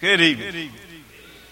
Good 0.00 0.22
evening. 0.22 0.70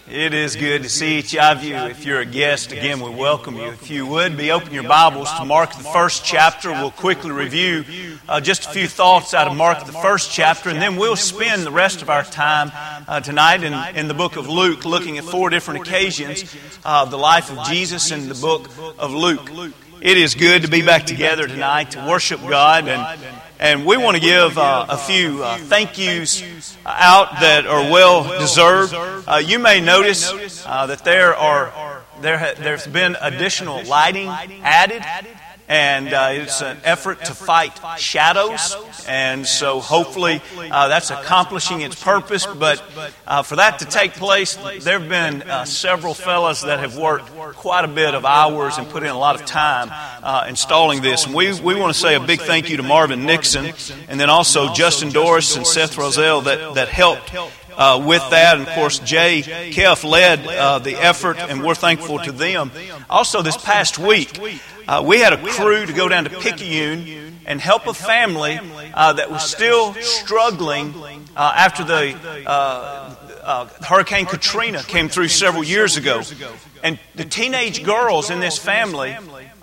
It 0.09 0.33
is 0.33 0.57
good 0.57 0.83
to 0.83 0.89
see 0.89 1.19
each 1.19 1.37
of 1.37 1.63
you. 1.63 1.77
If 1.77 2.07
you're 2.07 2.21
a 2.21 2.25
guest, 2.25 2.73
again, 2.73 2.99
we 3.01 3.11
welcome 3.11 3.57
you. 3.57 3.69
If 3.69 3.91
you 3.91 4.07
would, 4.07 4.39
be 4.39 4.53
open 4.53 4.73
your 4.73 4.85
Bibles 4.85 5.31
to 5.35 5.45
Mark 5.45 5.77
the 5.77 5.85
first 5.85 6.25
chapter. 6.25 6.71
We'll 6.71 6.91
quickly 6.91 7.31
review 7.31 7.85
uh, 8.27 8.41
just 8.41 8.65
a 8.65 8.71
few 8.71 8.89
thoughts 8.89 9.35
out 9.35 9.49
of 9.49 9.55
Mark 9.55 9.85
the 9.85 9.93
first 9.93 10.33
chapter, 10.33 10.71
and 10.71 10.81
then 10.81 10.97
we'll 10.97 11.15
spend 11.15 11.67
the 11.67 11.71
rest 11.71 12.01
of 12.01 12.09
our 12.09 12.25
time 12.25 12.73
uh, 13.07 13.21
tonight 13.21 13.63
in, 13.65 13.75
in 13.95 14.09
the 14.09 14.15
book 14.15 14.37
of 14.37 14.49
Luke, 14.49 14.87
looking 14.87 15.19
at 15.19 15.25
four 15.25 15.51
different 15.51 15.87
occasions 15.87 16.57
of 16.87 17.11
the 17.11 17.19
life 17.19 17.53
of 17.53 17.67
Jesus 17.67 18.11
in 18.11 18.31
the 18.31 18.35
book 18.35 18.71
of 18.99 19.13
Luke. 19.13 19.51
It 20.01 20.17
is 20.17 20.35
good 20.35 20.63
to 20.63 20.69
be 20.69 20.83
back 20.83 21.07
together 21.07 21.47
tonight 21.49 21.93
to 21.93 22.07
worship 22.07 22.41
God 22.41 22.87
and 22.89 23.21
and 23.61 23.85
we 23.85 23.97
want 23.97 24.17
to 24.17 24.21
give 24.23 24.57
uh, 24.57 24.87
a 24.89 24.97
few 24.97 25.43
uh, 25.43 25.59
thank 25.59 25.99
yous 25.99 26.45
out 26.87 27.41
that 27.41 27.67
are 27.67 27.91
well 27.91 28.39
deserved. 28.39 28.95
Uh, 28.95 29.43
you 29.45 29.59
may 29.59 29.81
notice 29.81 30.65
uh, 30.65 30.87
that 30.87 31.03
there 31.05 31.35
are 31.35 32.03
there 32.21 32.39
ha- 32.39 32.55
there's 32.57 32.87
been 32.87 33.17
additional 33.21 33.83
lighting 33.85 34.29
added 34.63 35.03
and 35.69 36.13
uh, 36.13 36.31
it's 36.33 36.63
an 36.63 36.79
effort 36.85 37.25
to 37.27 37.35
fight 37.35 37.79
shadows. 37.99 38.77
And 39.07 39.47
so 39.47 39.81
hopefully 39.81 40.41
uh, 40.59 40.89
that's 40.89 41.11
accomplishing 41.11 41.83
its 41.83 42.03
purpose. 42.03 42.47
But 42.47 42.83
uh, 43.27 43.43
for 43.43 43.57
that 43.57 43.81
to 43.81 43.85
take 43.85 44.15
place, 44.15 44.57
there 44.57 44.99
have 44.99 45.09
been 45.09 45.43
uh, 45.43 45.65
several 45.67 46.15
fellows 46.15 46.63
that 46.63 46.81
have 46.81 46.97
worked 46.97 47.31
quite 47.57 47.85
a 47.85 47.89
bit 47.89 48.15
of 48.15 48.25
hours 48.25 48.79
and 48.79 48.89
put 48.89 49.03
in 49.03 49.11
a 49.11 49.19
lot 49.19 49.39
of 49.39 49.47
time 49.47 49.89
uh, 50.23 50.47
installing 50.49 51.03
this. 51.03 51.27
And 51.27 51.35
we, 51.35 51.53
we 51.61 51.75
want 51.75 51.93
to 51.93 51.99
say 51.99 52.15
a 52.15 52.21
big 52.21 52.41
thank 52.41 52.71
you 52.71 52.79
to 52.79 52.83
Marvin 52.83 53.27
Nixon 53.27 53.67
and 54.09 54.19
then 54.19 54.31
also 54.31 54.73
Justin 54.73 55.11
Doris 55.11 55.57
and 55.57 55.67
Seth 55.67 55.99
Roselle 55.99 56.43
that, 56.43 56.75
that 56.75 56.89
helped 56.89 57.35
uh, 57.79 58.03
with 58.05 58.29
that. 58.31 58.59
And 58.59 58.67
of 58.67 58.75
course, 58.75 58.99
Jay 58.99 59.43
Keff 59.73 60.05
led 60.05 60.47
uh, 60.47 60.79
the 60.81 60.97
effort, 60.97 61.39
and 61.39 61.63
we're 61.63 61.75
thankful 61.75 62.19
to 62.21 62.33
them. 62.33 62.73
Also, 63.09 63.43
this 63.43 63.57
past 63.57 63.99
week, 63.99 64.39
uh, 64.89 65.03
we 65.05 65.19
had 65.21 65.35
a 65.35 65.37
crew 65.37 65.85
to 65.85 65.93
go 65.93 66.09
down 66.09 66.25
to 66.25 66.31
Picayune 66.31 67.37
and 67.45 67.61
help 67.61 67.87
a 67.87 67.93
family 67.93 68.59
uh, 68.95 69.13
that 69.13 69.31
was 69.31 69.49
still 69.49 69.93
struggling 69.95 70.95
uh, 71.37 71.53
after 71.55 71.85
the 71.85 72.17
uh, 72.47 73.15
uh, 73.43 73.67
Hurricane 73.85 74.25
Katrina 74.25 74.83
came 74.83 75.11
through 75.11 75.29
several 75.29 75.63
years 75.63 75.99
ago. 75.99 76.23
And 76.83 76.99
the 77.15 77.27
teenage 77.27 77.85
girls 77.85 78.31
in 78.31 78.41
this 78.41 78.57
family 78.57 79.17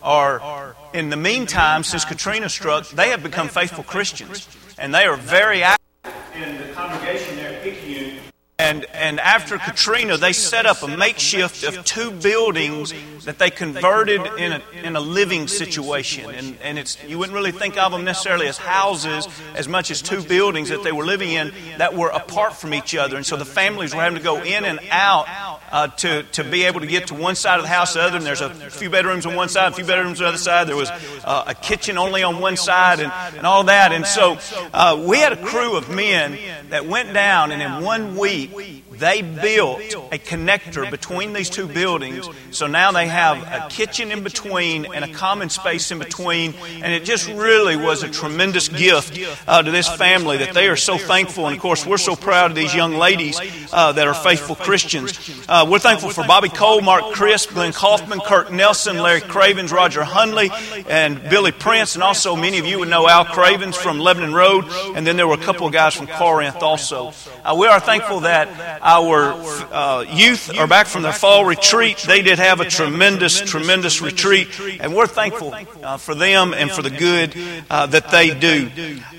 are, 0.04 0.76
in 0.94 1.10
the 1.10 1.18
meantime, 1.18 1.84
since 1.84 2.06
Katrina 2.06 2.48
struck, 2.48 2.88
they 2.90 3.10
have 3.10 3.24
become 3.24 3.48
faithful 3.48 3.84
Christians. 3.84 4.48
And 4.78 4.94
they 4.94 5.06
are 5.06 5.16
very 5.16 5.64
active 5.64 6.14
in 6.36 6.58
the 6.58 6.74
congregation 6.74 7.36
there 7.38 7.56
at 7.56 7.64
Picayune. 7.64 8.20
And, 8.58 8.86
and 8.94 9.20
after 9.20 9.58
Katrina, 9.58 10.16
they 10.16 10.32
set 10.32 10.66
up 10.66 10.82
a 10.82 10.88
makeshift 10.88 11.66
of 11.66 11.84
two 11.84 12.10
buildings 12.10 12.94
that 13.26 13.38
they 13.38 13.50
converted 13.50 14.22
in 14.38 14.54
a, 14.54 14.62
in 14.82 14.96
a 14.96 15.02
living 15.02 15.50
situation. 15.50 16.30
And, 16.34 16.58
and 16.62 16.80
it's, 16.80 17.04
you 17.04 17.18
wouldn't 17.18 17.36
really 17.36 17.52
think 17.52 17.78
of 17.78 17.92
them 17.92 18.06
necessarily 18.06 18.48
as 18.48 18.58
houses 18.58 19.28
as 19.56 19.68
much 19.68 19.92
as 19.92 20.02
two 20.02 20.24
buildings 20.24 20.70
that 20.70 20.84
they 20.84 20.94
were 20.94 21.04
living 21.04 21.34
in 21.34 21.52
that 21.80 21.96
were 21.96 22.08
apart 22.08 22.56
from 22.56 22.74
each 22.74 22.96
other. 22.96 23.18
And 23.18 23.26
so 23.26 23.36
the 23.36 23.44
families 23.44 23.94
were 23.94 24.02
having 24.02 24.20
to 24.20 24.24
go 24.24 24.42
in 24.42 24.64
and 24.64 24.80
out 24.90 25.28
uh, 25.74 25.88
to, 25.88 26.24
to 26.24 26.46
be 26.46 26.64
able 26.64 26.80
to 26.80 26.88
get 26.88 27.08
to 27.08 27.14
one 27.14 27.36
side 27.36 27.58
of 27.58 27.64
the 27.64 27.70
house 27.70 27.96
the 27.96 28.04
other. 28.04 28.16
And 28.16 28.26
there's 28.26 28.40
a 28.40 28.52
few 28.70 28.90
bedrooms 28.90 29.26
on 29.26 29.36
one 29.36 29.50
side, 29.50 29.74
a 29.74 29.76
few 29.76 29.86
bedrooms 29.86 30.22
on 30.22 30.26
the 30.26 30.30
other 30.30 30.38
side. 30.38 30.68
There 30.68 30.78
was 30.78 30.90
uh, 31.26 31.44
a 31.48 31.56
kitchen 31.56 31.98
only 31.98 32.24
on 32.24 32.40
one 32.40 32.56
side 32.56 33.02
and, 33.02 33.12
and 33.36 33.46
all 33.46 33.66
that. 33.66 33.92
And 33.92 34.06
so 34.06 34.38
uh, 34.74 35.04
we 35.06 35.18
had 35.18 35.34
a 35.34 35.44
crew 35.44 35.76
of 35.76 35.90
men 35.90 36.40
that 36.70 36.86
went 36.86 37.14
down, 37.14 37.52
and 37.52 37.62
in 37.62 37.84
one 37.84 38.16
week, 38.16 38.45
weep 38.54 38.85
they 38.98 39.22
built 39.22 39.82
a 40.12 40.18
connector 40.18 40.90
between 40.90 41.34
these 41.34 41.50
two 41.50 41.68
buildings. 41.68 42.28
So 42.52 42.68
now 42.68 42.92
they 42.92 43.08
have 43.08 43.38
a 43.38 43.68
kitchen 43.70 44.12
in 44.12 44.24
between 44.24 44.94
and 44.94 45.06
a 45.06 45.14
common 45.14 45.50
space 45.50 45.92
in 45.92 46.00
between. 46.00 46.54
And 46.82 46.94
it 46.94 47.04
just 47.04 47.28
really 47.28 47.76
was 47.76 48.04
a 48.04 48.10
tremendous 48.10 48.68
gift 48.68 49.20
uh, 49.48 49.62
to 49.62 49.72
this 49.72 49.88
family 49.88 50.38
that 50.38 50.54
they 50.54 50.68
are 50.68 50.76
so 50.76 50.98
thankful. 50.98 51.48
And 51.48 51.56
of 51.56 51.62
course, 51.62 51.86
we're 51.86 51.98
so 51.98 52.16
proud 52.16 52.52
of 52.52 52.56
these 52.56 52.74
young 52.74 52.96
ladies 52.96 53.40
uh, 53.74 53.92
that 53.94 54.08
are 54.08 54.14
faithful 54.14 54.56
Christians. 54.56 55.46
Uh, 55.48 55.68
we're 55.70 55.80
thankful 55.80 56.10
for 56.10 56.26
Bobby 56.26 56.50
Cole, 56.50 56.82
Mark 56.82 57.14
Crisp, 57.14 57.52
Glenn 57.52 57.74
Kaufman, 57.74 58.20
Kirk 58.20 58.52
Nelson, 58.52 58.98
Larry 58.98 59.22
Cravens, 59.22 59.72
Roger 59.72 60.02
Hunley, 60.02 60.50
and 60.90 61.22
Billy 61.30 61.52
Prince. 61.52 61.96
And 61.96 62.04
also, 62.04 62.36
many 62.36 62.60
of 62.60 62.66
you 62.66 62.80
would 62.80 62.90
know 62.90 63.08
Al 63.08 63.26
Cravens 63.26 63.76
from 63.76 64.00
Lebanon 64.00 64.34
Road. 64.34 64.66
And 64.96 65.06
then 65.06 65.18
there 65.18 65.28
were 65.28 65.36
a 65.36 65.38
couple 65.38 65.68
of 65.68 65.74
guys 65.74 65.94
from 65.94 66.08
Corinth 66.08 66.62
also. 66.62 67.14
Uh, 67.44 67.56
we 67.58 67.68
are 67.68 67.80
thankful 67.80 68.22
that 68.22 68.48
our 68.86 69.34
uh, 69.74 70.06
youth 70.08 70.56
are 70.56 70.68
back 70.68 70.86
from 70.86 71.02
their 71.02 71.12
fall 71.12 71.44
retreat. 71.44 71.98
They 72.08 72.22
did 72.22 72.38
have 72.38 72.60
a 72.62 72.66
tremendous, 72.66 73.42
tremendous 73.42 74.00
retreat, 74.00 74.48
and 74.80 74.96
we're 74.96 75.08
thankful 75.08 75.56
uh, 75.84 75.98
for 75.98 76.14
them 76.14 76.54
and 76.54 76.70
for 76.70 76.84
the 76.84 76.92
good 76.92 77.36
uh, 77.70 77.88
that 77.88 78.10
they 78.12 78.38
do. 78.38 78.70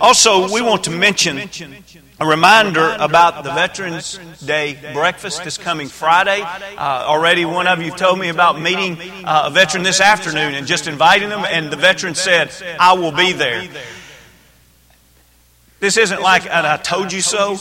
Also, 0.01 0.53
we 0.53 0.63
want 0.63 0.85
to 0.85 0.91
mention 0.91 1.51
a 2.21 2.27
reminder 2.27 2.97
about 2.99 3.43
the 3.43 3.53
Veterans 3.53 4.19
Day 4.45 4.79
breakfast 4.95 5.43
this 5.43 5.59
coming 5.59 5.89
Friday. 5.89 6.41
Uh, 6.43 7.05
already, 7.07 7.45
one 7.45 7.67
of 7.67 7.83
you 7.83 7.91
told 7.91 8.21
me 8.21 8.29
about 8.29 8.61
meeting 8.61 8.97
uh, 9.25 9.45
a 9.47 9.51
veteran 9.51 9.83
this 9.83 10.01
afternoon 10.01 10.55
and 10.55 10.67
just 10.67 10.87
inviting 10.87 11.29
them, 11.29 11.45
and 11.45 11.73
the 11.73 11.77
veteran 11.77 12.15
said, 12.15 12.53
I 12.79 12.93
will 12.95 13.13
be 13.13 13.33
there. 13.33 13.69
This 15.79 15.99
isn't 15.99 16.23
like 16.23 16.47
an 16.47 16.65
I 16.65 16.79
told 16.79 17.13
you 17.13 17.21
so, 17.21 17.59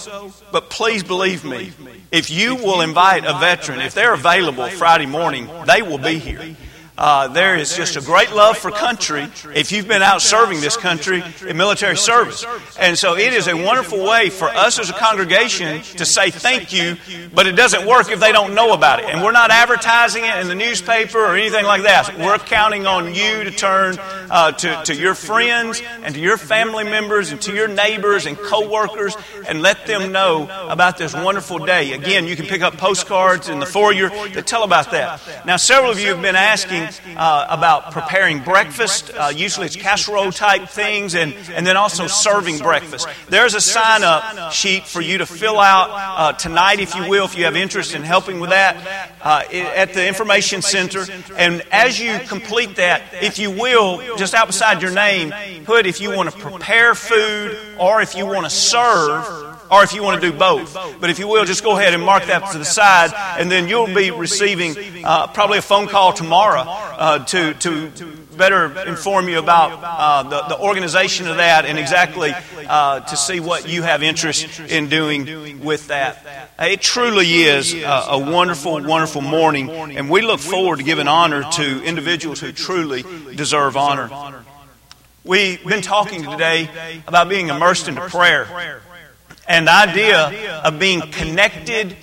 but 0.52 0.70
please 0.70 1.04
believe 1.04 1.44
me. 1.44 1.72
If 2.12 2.30
you 2.30 2.56
will 2.56 2.82
invite 2.82 3.26
a 3.26 3.38
veteran, 3.40 3.82
if 3.82 3.94
they're 3.94 4.14
available 4.14 4.70
Friday 4.70 5.06
morning, 5.06 5.50
they 5.66 5.82
will 5.82 5.98
be 5.98 6.18
here. 6.18 6.56
Uh, 6.98 7.28
there 7.28 7.58
is 7.58 7.76
just 7.76 7.98
a 7.98 8.02
great 8.02 8.32
love 8.32 8.58
for 8.58 8.72
country 8.72 9.28
if 9.54 9.72
you've 9.72 9.88
been 9.88 10.02
out 10.02 10.22
serving 10.22 10.62
this 10.62 10.78
country 10.78 11.22
in 11.46 11.58
military 11.58 11.98
service. 11.98 12.46
And 12.80 12.98
so 12.98 13.18
it 13.18 13.34
is 13.34 13.48
a 13.48 13.56
wonderful 13.56 14.04
way 14.04 14.30
for 14.30 14.48
us 14.48 14.80
as 14.80 14.90
a 14.90 14.94
congregation 14.94 15.82
to 15.98 16.06
say 16.06 16.30
thank 16.30 16.72
you, 16.72 16.96
but 17.34 17.48
it 17.48 17.54
doesn't 17.54 17.86
work 17.86 18.10
if 18.10 18.20
they 18.20 18.32
don't 18.32 18.56
know 18.56 18.74
about 18.74 19.00
it. 19.00 19.06
And 19.06 19.24
we're 19.24 19.34
not 19.34 19.52
advertising 19.52 20.24
it 20.24 20.38
in 20.38 20.48
the 20.48 20.56
newspaper 20.56 21.20
or 21.20 21.36
anything 21.36 21.66
like 21.66 21.84
that. 21.84 22.18
We're 22.18 22.38
counting 22.38 22.88
on 22.88 23.14
you 23.14 23.44
to 23.44 23.52
turn 23.52 23.98
uh, 24.00 24.54
to, 24.54 24.84
to 24.86 24.96
your 24.96 25.16
friends 25.16 25.82
and 26.02 26.16
to 26.16 26.22
your 26.22 26.38
family 26.38 26.86
members 26.86 27.32
and 27.32 27.42
to 27.42 27.54
your 27.54 27.68
neighbors 27.68 28.26
and 28.26 28.38
coworkers 28.38 29.18
and 29.48 29.62
let 29.62 29.86
them 29.86 30.14
know 30.14 30.48
about 30.70 30.98
this 30.98 31.14
wonderful 31.14 31.60
day. 31.60 31.92
Again, 31.92 32.26
you 32.26 32.38
can 32.38 32.46
pick 32.46 32.62
up 32.62 32.78
postcards 32.78 33.50
in 33.50 33.60
the 33.60 33.66
foyer 33.66 34.10
that 34.30 34.48
tell 34.48 34.64
about 34.64 34.92
that. 34.92 35.22
Now, 35.46 35.58
several 35.58 35.92
of 35.92 36.00
you 36.00 36.08
have 36.08 36.22
been 36.22 36.36
asking 36.36 36.85
uh, 37.16 37.48
about 37.50 37.92
preparing 37.92 38.44
breakfast. 38.44 39.12
Uh, 39.14 39.32
usually 39.36 39.68
it's 39.68 39.76
casserole 39.76 40.32
type 40.32 40.70
things, 40.70 41.16
and, 41.16 41.34
and 41.54 41.66
then 41.66 41.78
also 41.78 42.08
serving 42.08 42.60
breakfast. 42.60 43.08
There's 43.30 43.54
a 43.54 43.62
sign 43.62 44.04
up 44.04 44.52
sheet 44.52 44.84
for 44.84 45.02
you 45.02 45.20
to 45.20 45.26
fill 45.26 45.60
out 45.60 45.90
uh, 45.92 46.34
tonight, 46.34 46.80
if 46.80 46.96
you 46.96 47.08
will, 47.10 47.26
if 47.26 47.38
you 47.38 47.46
have 47.46 47.56
interest 47.56 47.96
in 47.96 48.04
helping 48.04 48.40
with 48.40 48.50
that 48.52 49.12
uh, 49.22 49.44
at 49.52 49.94
the 49.94 50.08
information 50.08 50.62
center. 50.62 51.06
And 51.38 51.64
as 51.72 52.00
you 52.00 52.20
complete 52.28 52.76
that, 52.78 53.02
if 53.22 53.40
you 53.40 53.52
will, 53.52 54.18
just 54.18 54.34
out 54.34 54.48
beside 54.48 54.82
your 54.82 54.92
name, 54.92 55.34
put 55.66 55.86
if 55.86 56.02
you 56.02 56.16
want 56.16 56.32
to 56.32 56.38
prepare 56.38 56.96
food 56.96 57.58
or 57.80 58.02
if 58.02 58.16
you 58.16 58.26
want 58.26 58.46
to 58.46 58.50
serve 58.50 59.55
or 59.72 59.84
if 59.84 59.94
you 59.94 60.04
want 60.04 60.22
to 60.22 60.32
do 60.32 60.38
both. 60.38 60.74
But 61.00 61.10
if 61.10 61.20
you 61.20 61.28
will, 61.28 61.46
just 61.46 61.64
go 61.64 61.78
ahead 61.78 61.94
and 61.94 62.04
mark 62.04 62.26
that 62.26 62.52
to 62.52 62.58
the 62.58 62.66
side, 62.66 63.12
and 63.40 63.52
then 63.52 63.68
you'll 63.68 63.94
be 63.94 64.12
receiving 64.12 64.76
uh, 65.04 65.28
probably 65.28 65.58
a 65.58 65.62
phone 65.62 65.88
call 65.88 66.14
tomorrow 66.14 66.62
uh, 66.62 67.26
to, 67.26 67.54
to 67.56 67.92
better 68.36 68.88
inform 68.88 69.30
you 69.30 69.40
about 69.40 69.80
uh, 69.82 70.24
the, 70.24 70.56
the 70.56 70.60
organization 70.60 71.28
of 71.28 71.38
that 71.38 71.66
and 71.66 71.80
exactly 71.80 72.34
uh, 72.68 73.00
to 73.00 73.16
see 73.16 73.40
what 73.40 73.68
you 73.68 73.82
have 73.82 74.04
interest 74.04 74.60
in 74.60 74.90
doing 74.90 75.64
with 75.64 75.88
that. 75.88 76.52
It 76.60 76.82
truly 76.82 77.44
is 77.44 77.74
a, 77.74 78.06
a 78.10 78.20
wonderful, 78.20 78.84
wonderful 78.84 79.22
morning, 79.22 79.70
and 79.70 80.10
we 80.10 80.22
look 80.22 80.40
forward 80.40 80.78
to 80.78 80.84
giving 80.84 81.08
honor 81.08 81.44
to 81.54 81.84
individuals 81.84 82.40
who 82.40 82.52
truly 82.52 83.04
deserve 83.36 83.78
honor. 83.78 84.44
We've 85.24 85.64
been 85.66 85.82
talking 85.82 86.24
today 86.24 86.70
about 87.08 87.30
being 87.30 87.48
immersed 87.48 87.88
into 87.88 88.02
prayer. 88.10 88.82
And 89.48 89.68
the 89.68 89.74
idea 89.74 90.62
of 90.64 90.80
being 90.80 91.02
connected 91.12 91.96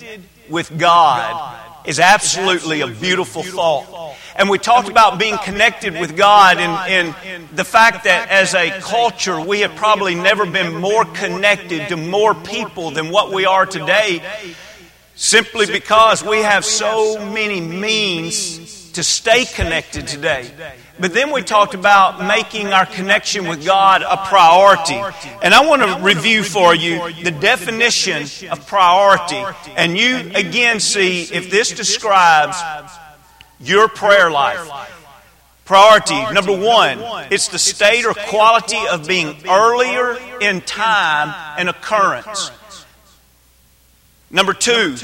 with 0.49 0.77
God 0.77 1.59
is 1.85 1.99
absolutely 1.99 2.81
a 2.81 2.87
beautiful 2.87 3.43
thought. 3.43 4.15
And 4.35 4.49
we 4.49 4.57
talked 4.57 4.89
about 4.89 5.19
being 5.19 5.37
connected 5.39 5.93
with 5.93 6.15
God 6.15 6.57
and, 6.57 7.15
and, 7.15 7.49
the 7.49 7.63
fact 7.63 8.05
that 8.05 8.29
as 8.29 8.55
a 8.55 8.71
culture, 8.79 9.39
we 9.39 9.59
have 9.59 9.75
probably 9.75 10.15
never 10.15 10.45
been 10.45 10.75
more 10.75 11.05
connected 11.05 11.89
to 11.89 11.97
more 11.97 12.33
people 12.33 12.89
than 12.89 13.11
what 13.11 13.31
we 13.31 13.45
are 13.45 13.65
today, 13.67 14.23
simply 15.15 15.67
because 15.67 16.23
we 16.23 16.39
have 16.39 16.65
so 16.65 17.23
many 17.31 17.61
means 17.61 18.91
to 18.93 19.03
stay 19.03 19.45
connected 19.45 20.07
today. 20.07 20.49
But 20.99 21.13
then 21.13 21.31
we 21.31 21.41
talked 21.41 21.73
about 21.73 22.23
making 22.25 22.67
our 22.67 22.85
connection 22.85 23.47
with 23.47 23.65
God 23.65 24.03
a 24.03 24.17
priority. 24.27 25.01
And 25.41 25.53
I 25.53 25.65
want 25.65 25.81
to 25.81 26.03
review 26.03 26.43
for 26.43 26.75
you 26.75 27.11
the 27.23 27.31
definition 27.31 28.23
of 28.49 28.67
priority. 28.67 29.43
And 29.75 29.97
you 29.97 30.31
again 30.35 30.79
see 30.79 31.23
if 31.23 31.49
this 31.49 31.71
describes 31.71 32.57
your 33.59 33.87
prayer 33.87 34.29
life. 34.29 34.69
Priority, 35.65 36.33
number 36.33 36.55
one, 36.55 36.99
it's 37.31 37.47
the 37.47 37.57
state 37.57 38.05
or 38.05 38.13
quality 38.13 38.79
of 38.91 39.07
being 39.07 39.35
earlier 39.47 40.17
in 40.41 40.61
time 40.61 41.33
and 41.57 41.69
occurrence. 41.69 42.51
Number 44.29 44.53
two, 44.53 44.95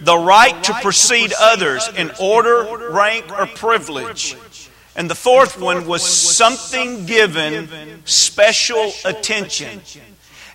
the 0.00 0.16
right 0.16 0.64
to 0.64 0.72
precede 0.82 1.32
others 1.38 1.88
in 1.96 2.10
order, 2.18 2.90
rank, 2.90 3.30
or 3.30 3.46
privilege. 3.46 4.36
And 4.96 5.08
the 5.08 5.14
fourth 5.14 5.58
one 5.58 5.86
was 5.86 6.02
something 6.02 7.06
given 7.06 7.68
special 8.04 8.92
attention. 9.04 9.80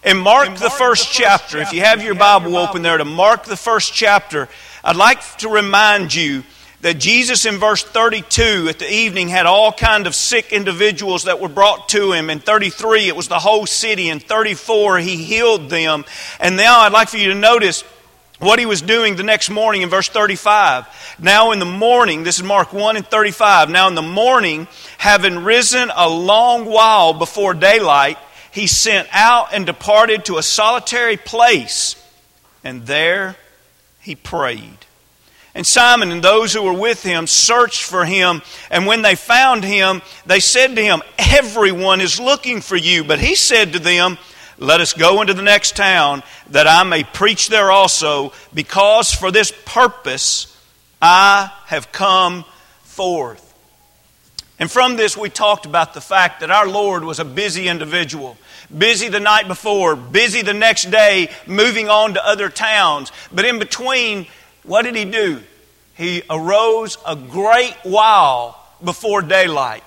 In 0.03 0.17
Mark, 0.17 0.57
the 0.57 0.69
first 0.69 1.11
chapter, 1.11 1.57
if 1.57 1.73
you 1.73 1.81
have 1.81 2.03
your 2.03 2.15
Bible 2.15 2.57
open 2.57 2.83
there 2.83 2.97
to 2.97 3.05
Mark, 3.05 3.45
the 3.45 3.57
first 3.57 3.93
chapter, 3.93 4.47
I'd 4.83 4.95
like 4.95 5.37
to 5.37 5.49
remind 5.49 6.13
you 6.13 6.43
that 6.81 6.99
Jesus 6.99 7.47
in 7.47 7.57
verse 7.57 7.83
32 7.83 8.67
at 8.69 8.77
the 8.77 8.87
evening 8.87 9.29
had 9.29 9.47
all 9.47 9.71
kind 9.71 10.05
of 10.05 10.13
sick 10.13 10.53
individuals 10.53 11.23
that 11.23 11.39
were 11.39 11.49
brought 11.49 11.89
to 11.89 12.11
him. 12.11 12.29
In 12.29 12.39
33 12.39 13.07
it 13.07 13.15
was 13.15 13.27
the 13.27 13.39
whole 13.39 13.65
city. 13.65 14.09
In 14.09 14.19
34 14.19 14.99
he 14.99 15.15
healed 15.23 15.71
them. 15.71 16.05
And 16.39 16.55
now 16.55 16.81
I'd 16.81 16.91
like 16.91 17.09
for 17.09 17.17
you 17.17 17.29
to 17.29 17.35
notice 17.35 17.83
what 18.39 18.59
he 18.59 18.65
was 18.65 18.81
doing 18.81 19.15
the 19.15 19.23
next 19.23 19.49
morning 19.49 19.81
in 19.81 19.89
verse 19.89 20.09
35. 20.09 21.17
Now 21.19 21.51
in 21.51 21.59
the 21.59 21.65
morning, 21.65 22.23
this 22.23 22.37
is 22.37 22.43
Mark 22.43 22.73
1 22.73 22.97
and 22.97 23.07
35. 23.07 23.69
Now 23.69 23.87
in 23.87 23.95
the 23.95 24.01
morning, 24.01 24.67
having 24.97 25.43
risen 25.43 25.91
a 25.95 26.09
long 26.09 26.65
while 26.65 27.13
before 27.13 27.53
daylight, 27.53 28.17
he 28.51 28.67
sent 28.67 29.07
out 29.11 29.53
and 29.53 29.65
departed 29.65 30.25
to 30.25 30.37
a 30.37 30.43
solitary 30.43 31.17
place, 31.17 31.95
and 32.63 32.85
there 32.85 33.35
he 33.99 34.15
prayed. 34.15 34.77
And 35.55 35.65
Simon 35.65 36.11
and 36.11 36.21
those 36.21 36.53
who 36.53 36.63
were 36.63 36.73
with 36.73 37.01
him 37.01 37.27
searched 37.27 37.83
for 37.83 38.03
him. 38.03 38.41
And 38.69 38.85
when 38.85 39.01
they 39.01 39.15
found 39.15 39.63
him, 39.63 40.01
they 40.25 40.41
said 40.41 40.75
to 40.75 40.83
him, 40.83 41.01
Everyone 41.17 42.01
is 42.01 42.19
looking 42.19 42.59
for 42.59 42.75
you. 42.75 43.05
But 43.05 43.19
he 43.19 43.35
said 43.35 43.71
to 43.71 43.79
them, 43.79 44.17
Let 44.57 44.81
us 44.81 44.93
go 44.93 45.21
into 45.21 45.33
the 45.33 45.41
next 45.41 45.75
town, 45.75 46.23
that 46.51 46.67
I 46.67 46.83
may 46.83 47.03
preach 47.03 47.49
there 47.49 47.71
also, 47.71 48.31
because 48.53 49.11
for 49.11 49.31
this 49.31 49.51
purpose 49.65 50.55
I 51.01 51.51
have 51.65 51.91
come 51.91 52.45
forth. 52.83 53.41
And 54.57 54.71
from 54.71 54.95
this, 54.95 55.17
we 55.17 55.29
talked 55.29 55.65
about 55.65 55.93
the 55.93 56.01
fact 56.01 56.39
that 56.39 56.49
our 56.49 56.67
Lord 56.67 57.03
was 57.03 57.19
a 57.19 57.25
busy 57.25 57.67
individual. 57.67 58.37
Busy 58.75 59.09
the 59.09 59.19
night 59.19 59.47
before, 59.47 59.97
busy 59.97 60.41
the 60.41 60.53
next 60.53 60.89
day, 60.89 61.29
moving 61.45 61.89
on 61.89 62.13
to 62.13 62.25
other 62.25 62.49
towns. 62.49 63.11
But 63.33 63.45
in 63.45 63.59
between, 63.59 64.27
what 64.63 64.83
did 64.83 64.95
he 64.95 65.05
do? 65.05 65.43
He 65.95 66.23
arose 66.29 66.97
a 67.05 67.15
great 67.15 67.75
while 67.83 68.61
before 68.81 69.21
daylight 69.21 69.83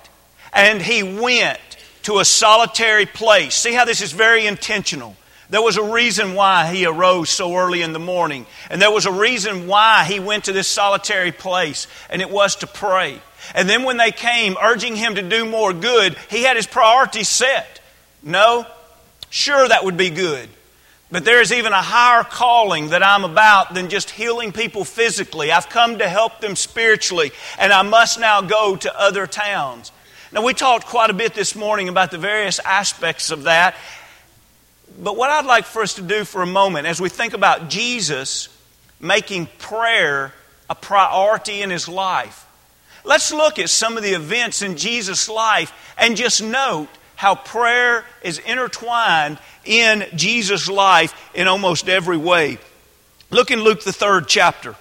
and 0.52 0.82
he 0.82 1.02
went 1.02 1.67
to 2.08 2.20
a 2.20 2.24
solitary 2.24 3.04
place. 3.04 3.54
See 3.54 3.74
how 3.74 3.84
this 3.84 4.00
is 4.00 4.12
very 4.12 4.46
intentional. 4.46 5.14
There 5.50 5.60
was 5.60 5.76
a 5.76 5.82
reason 5.82 6.32
why 6.32 6.72
he 6.72 6.86
arose 6.86 7.28
so 7.28 7.54
early 7.54 7.82
in 7.82 7.92
the 7.92 7.98
morning, 7.98 8.46
and 8.70 8.80
there 8.80 8.90
was 8.90 9.04
a 9.04 9.12
reason 9.12 9.66
why 9.66 10.04
he 10.04 10.18
went 10.18 10.44
to 10.44 10.54
this 10.54 10.68
solitary 10.68 11.32
place, 11.32 11.86
and 12.08 12.22
it 12.22 12.30
was 12.30 12.56
to 12.56 12.66
pray. 12.66 13.20
And 13.54 13.68
then 13.68 13.84
when 13.84 13.98
they 13.98 14.10
came 14.10 14.56
urging 14.58 14.96
him 14.96 15.16
to 15.16 15.22
do 15.22 15.44
more 15.44 15.74
good, 15.74 16.16
he 16.30 16.44
had 16.44 16.56
his 16.56 16.66
priorities 16.66 17.28
set. 17.28 17.78
No, 18.22 18.64
sure, 19.28 19.68
that 19.68 19.84
would 19.84 19.98
be 19.98 20.08
good. 20.08 20.48
But 21.12 21.26
there 21.26 21.42
is 21.42 21.52
even 21.52 21.74
a 21.74 21.82
higher 21.82 22.24
calling 22.24 22.88
that 22.88 23.02
I'm 23.02 23.24
about 23.24 23.74
than 23.74 23.90
just 23.90 24.08
healing 24.08 24.52
people 24.52 24.86
physically. 24.86 25.52
I've 25.52 25.68
come 25.68 25.98
to 25.98 26.08
help 26.08 26.40
them 26.40 26.56
spiritually, 26.56 27.32
and 27.58 27.70
I 27.70 27.82
must 27.82 28.18
now 28.18 28.40
go 28.40 28.76
to 28.76 28.98
other 28.98 29.26
towns. 29.26 29.92
Now, 30.30 30.42
we 30.42 30.52
talked 30.52 30.86
quite 30.86 31.08
a 31.08 31.14
bit 31.14 31.32
this 31.32 31.54
morning 31.54 31.88
about 31.88 32.10
the 32.10 32.18
various 32.18 32.58
aspects 32.58 33.30
of 33.30 33.44
that. 33.44 33.74
But 35.00 35.16
what 35.16 35.30
I'd 35.30 35.46
like 35.46 35.64
for 35.64 35.80
us 35.80 35.94
to 35.94 36.02
do 36.02 36.24
for 36.24 36.42
a 36.42 36.46
moment, 36.46 36.86
as 36.86 37.00
we 37.00 37.08
think 37.08 37.32
about 37.32 37.70
Jesus 37.70 38.48
making 39.00 39.46
prayer 39.58 40.34
a 40.68 40.74
priority 40.74 41.62
in 41.62 41.70
his 41.70 41.88
life, 41.88 42.46
let's 43.04 43.32
look 43.32 43.58
at 43.58 43.70
some 43.70 43.96
of 43.96 44.02
the 44.02 44.12
events 44.12 44.60
in 44.60 44.76
Jesus' 44.76 45.30
life 45.30 45.72
and 45.96 46.14
just 46.14 46.42
note 46.42 46.88
how 47.16 47.34
prayer 47.34 48.04
is 48.22 48.38
intertwined 48.38 49.38
in 49.64 50.06
Jesus' 50.14 50.68
life 50.68 51.14
in 51.34 51.48
almost 51.48 51.88
every 51.88 52.18
way. 52.18 52.58
Look 53.30 53.50
in 53.50 53.62
Luke, 53.62 53.82
the 53.82 53.92
third 53.92 54.28
chapter. 54.28 54.74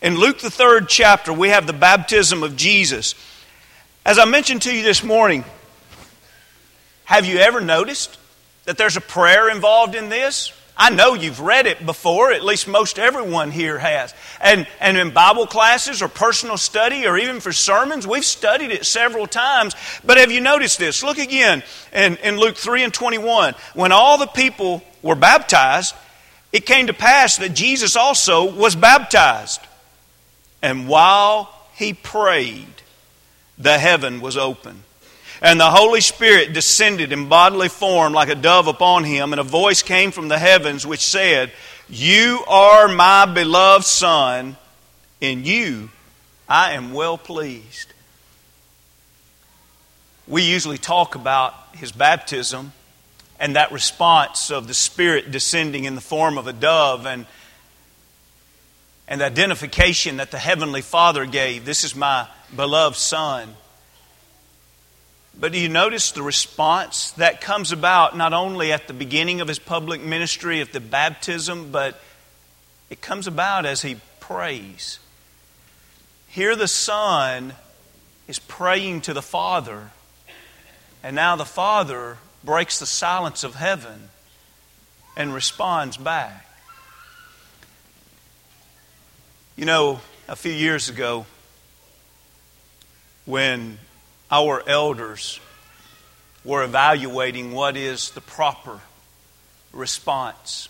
In 0.00 0.16
Luke, 0.16 0.38
the 0.38 0.50
third 0.50 0.88
chapter, 0.88 1.32
we 1.32 1.50
have 1.50 1.66
the 1.66 1.72
baptism 1.74 2.42
of 2.42 2.56
Jesus. 2.56 3.14
As 4.06 4.18
I 4.18 4.26
mentioned 4.26 4.62
to 4.62 4.74
you 4.74 4.82
this 4.82 5.02
morning, 5.02 5.44
have 7.04 7.24
you 7.24 7.38
ever 7.38 7.62
noticed 7.62 8.18
that 8.66 8.76
there's 8.76 8.98
a 8.98 9.00
prayer 9.00 9.48
involved 9.48 9.94
in 9.94 10.10
this? 10.10 10.52
I 10.76 10.90
know 10.90 11.14
you've 11.14 11.40
read 11.40 11.66
it 11.66 11.86
before, 11.86 12.30
at 12.30 12.44
least 12.44 12.68
most 12.68 12.98
everyone 12.98 13.50
here 13.50 13.78
has. 13.78 14.12
And, 14.42 14.66
and 14.78 14.98
in 14.98 15.12
Bible 15.12 15.46
classes 15.46 16.02
or 16.02 16.08
personal 16.08 16.58
study 16.58 17.06
or 17.06 17.16
even 17.16 17.40
for 17.40 17.50
sermons, 17.50 18.06
we've 18.06 18.26
studied 18.26 18.72
it 18.72 18.84
several 18.84 19.26
times. 19.26 19.74
But 20.04 20.18
have 20.18 20.30
you 20.30 20.42
noticed 20.42 20.78
this? 20.78 21.02
Look 21.02 21.16
again 21.16 21.62
in, 21.90 22.16
in 22.16 22.36
Luke 22.36 22.56
3 22.56 22.82
and 22.84 22.92
21. 22.92 23.54
When 23.72 23.90
all 23.90 24.18
the 24.18 24.26
people 24.26 24.82
were 25.00 25.14
baptized, 25.14 25.94
it 26.52 26.66
came 26.66 26.88
to 26.88 26.94
pass 26.94 27.38
that 27.38 27.54
Jesus 27.54 27.96
also 27.96 28.52
was 28.52 28.76
baptized. 28.76 29.62
And 30.60 30.88
while 30.88 31.48
he 31.72 31.94
prayed, 31.94 32.73
the 33.58 33.78
heaven 33.78 34.20
was 34.20 34.36
open 34.36 34.82
and 35.44 35.60
the 35.60 35.70
Holy 35.70 36.00
Spirit 36.00 36.54
descended 36.54 37.12
in 37.12 37.28
bodily 37.28 37.68
form 37.68 38.14
like 38.14 38.30
a 38.30 38.34
dove 38.34 38.66
upon 38.66 39.04
him, 39.04 39.32
and 39.32 39.40
a 39.40 39.44
voice 39.44 39.82
came 39.82 40.10
from 40.10 40.28
the 40.28 40.38
heavens 40.38 40.86
which 40.86 41.04
said, 41.04 41.52
You 41.86 42.42
are 42.48 42.88
my 42.88 43.26
beloved 43.26 43.84
Son, 43.84 44.56
in 45.20 45.44
you 45.44 45.90
I 46.48 46.72
am 46.72 46.94
well 46.94 47.18
pleased. 47.18 47.92
We 50.26 50.42
usually 50.42 50.78
talk 50.78 51.14
about 51.14 51.54
his 51.72 51.92
baptism 51.92 52.72
and 53.38 53.56
that 53.56 53.70
response 53.70 54.50
of 54.50 54.66
the 54.66 54.74
Spirit 54.74 55.30
descending 55.30 55.84
in 55.84 55.94
the 55.94 56.00
form 56.00 56.38
of 56.38 56.46
a 56.46 56.52
dove 56.54 57.06
and, 57.06 57.26
and 59.06 59.20
the 59.20 59.26
identification 59.26 60.16
that 60.16 60.30
the 60.30 60.38
Heavenly 60.38 60.80
Father 60.80 61.26
gave. 61.26 61.64
This 61.64 61.84
is 61.84 61.94
my 61.94 62.26
beloved 62.54 62.96
Son. 62.96 63.54
But 65.38 65.52
do 65.52 65.58
you 65.58 65.68
notice 65.68 66.12
the 66.12 66.22
response 66.22 67.10
that 67.12 67.40
comes 67.40 67.72
about 67.72 68.16
not 68.16 68.32
only 68.32 68.72
at 68.72 68.86
the 68.86 68.94
beginning 68.94 69.40
of 69.40 69.48
his 69.48 69.58
public 69.58 70.00
ministry, 70.00 70.60
of 70.60 70.70
the 70.72 70.80
baptism, 70.80 71.72
but 71.72 72.00
it 72.88 73.00
comes 73.00 73.26
about 73.26 73.66
as 73.66 73.82
he 73.82 73.96
prays. 74.20 75.00
Here 76.28 76.56
the 76.56 76.68
Son 76.68 77.54
is 78.26 78.38
praying 78.38 79.02
to 79.02 79.12
the 79.12 79.22
Father, 79.22 79.90
and 81.02 81.14
now 81.14 81.36
the 81.36 81.44
Father 81.44 82.18
breaks 82.42 82.78
the 82.78 82.86
silence 82.86 83.44
of 83.44 83.54
heaven 83.56 84.10
and 85.16 85.34
responds 85.34 85.96
back. 85.96 86.43
You 89.56 89.66
know, 89.66 90.00
a 90.26 90.34
few 90.34 90.50
years 90.50 90.88
ago, 90.88 91.26
when 93.24 93.78
our 94.28 94.60
elders 94.66 95.38
were 96.44 96.64
evaluating 96.64 97.52
what 97.52 97.76
is 97.76 98.10
the 98.10 98.20
proper 98.20 98.80
response 99.72 100.68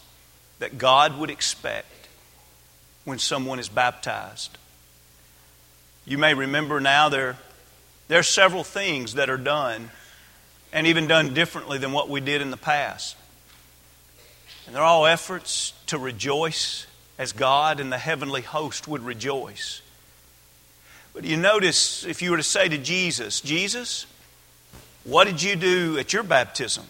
that 0.58 0.76
God 0.76 1.18
would 1.18 1.30
expect 1.30 2.08
when 3.06 3.18
someone 3.18 3.58
is 3.58 3.70
baptized. 3.70 4.58
You 6.04 6.18
may 6.18 6.34
remember 6.34 6.78
now 6.78 7.08
there, 7.08 7.38
there 8.08 8.18
are 8.18 8.22
several 8.22 8.64
things 8.64 9.14
that 9.14 9.30
are 9.30 9.38
done 9.38 9.88
and 10.74 10.86
even 10.86 11.06
done 11.06 11.32
differently 11.32 11.78
than 11.78 11.92
what 11.92 12.10
we 12.10 12.20
did 12.20 12.42
in 12.42 12.50
the 12.50 12.58
past. 12.58 13.16
And 14.66 14.76
they're 14.76 14.82
all 14.82 15.06
efforts 15.06 15.72
to 15.86 15.96
rejoice 15.96 16.86
as 17.18 17.32
God 17.32 17.80
and 17.80 17.92
the 17.92 17.98
heavenly 17.98 18.42
host 18.42 18.88
would 18.88 19.02
rejoice. 19.02 19.80
But 21.12 21.24
you 21.24 21.36
notice 21.36 22.04
if 22.04 22.22
you 22.22 22.32
were 22.32 22.36
to 22.36 22.42
say 22.42 22.68
to 22.68 22.78
Jesus, 22.78 23.40
Jesus, 23.40 24.06
what 25.04 25.26
did 25.26 25.42
you 25.42 25.54
do 25.54 25.98
at 25.98 26.12
your 26.12 26.24
baptism? 26.24 26.84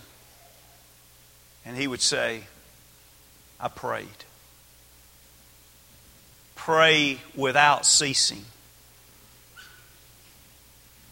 And 1.67 1.77
he 1.77 1.87
would 1.87 2.01
say, 2.01 2.45
I 3.61 3.69
prayed. 3.69 4.07
Pray 6.55 7.19
without 7.35 7.85
ceasing. 7.85 8.45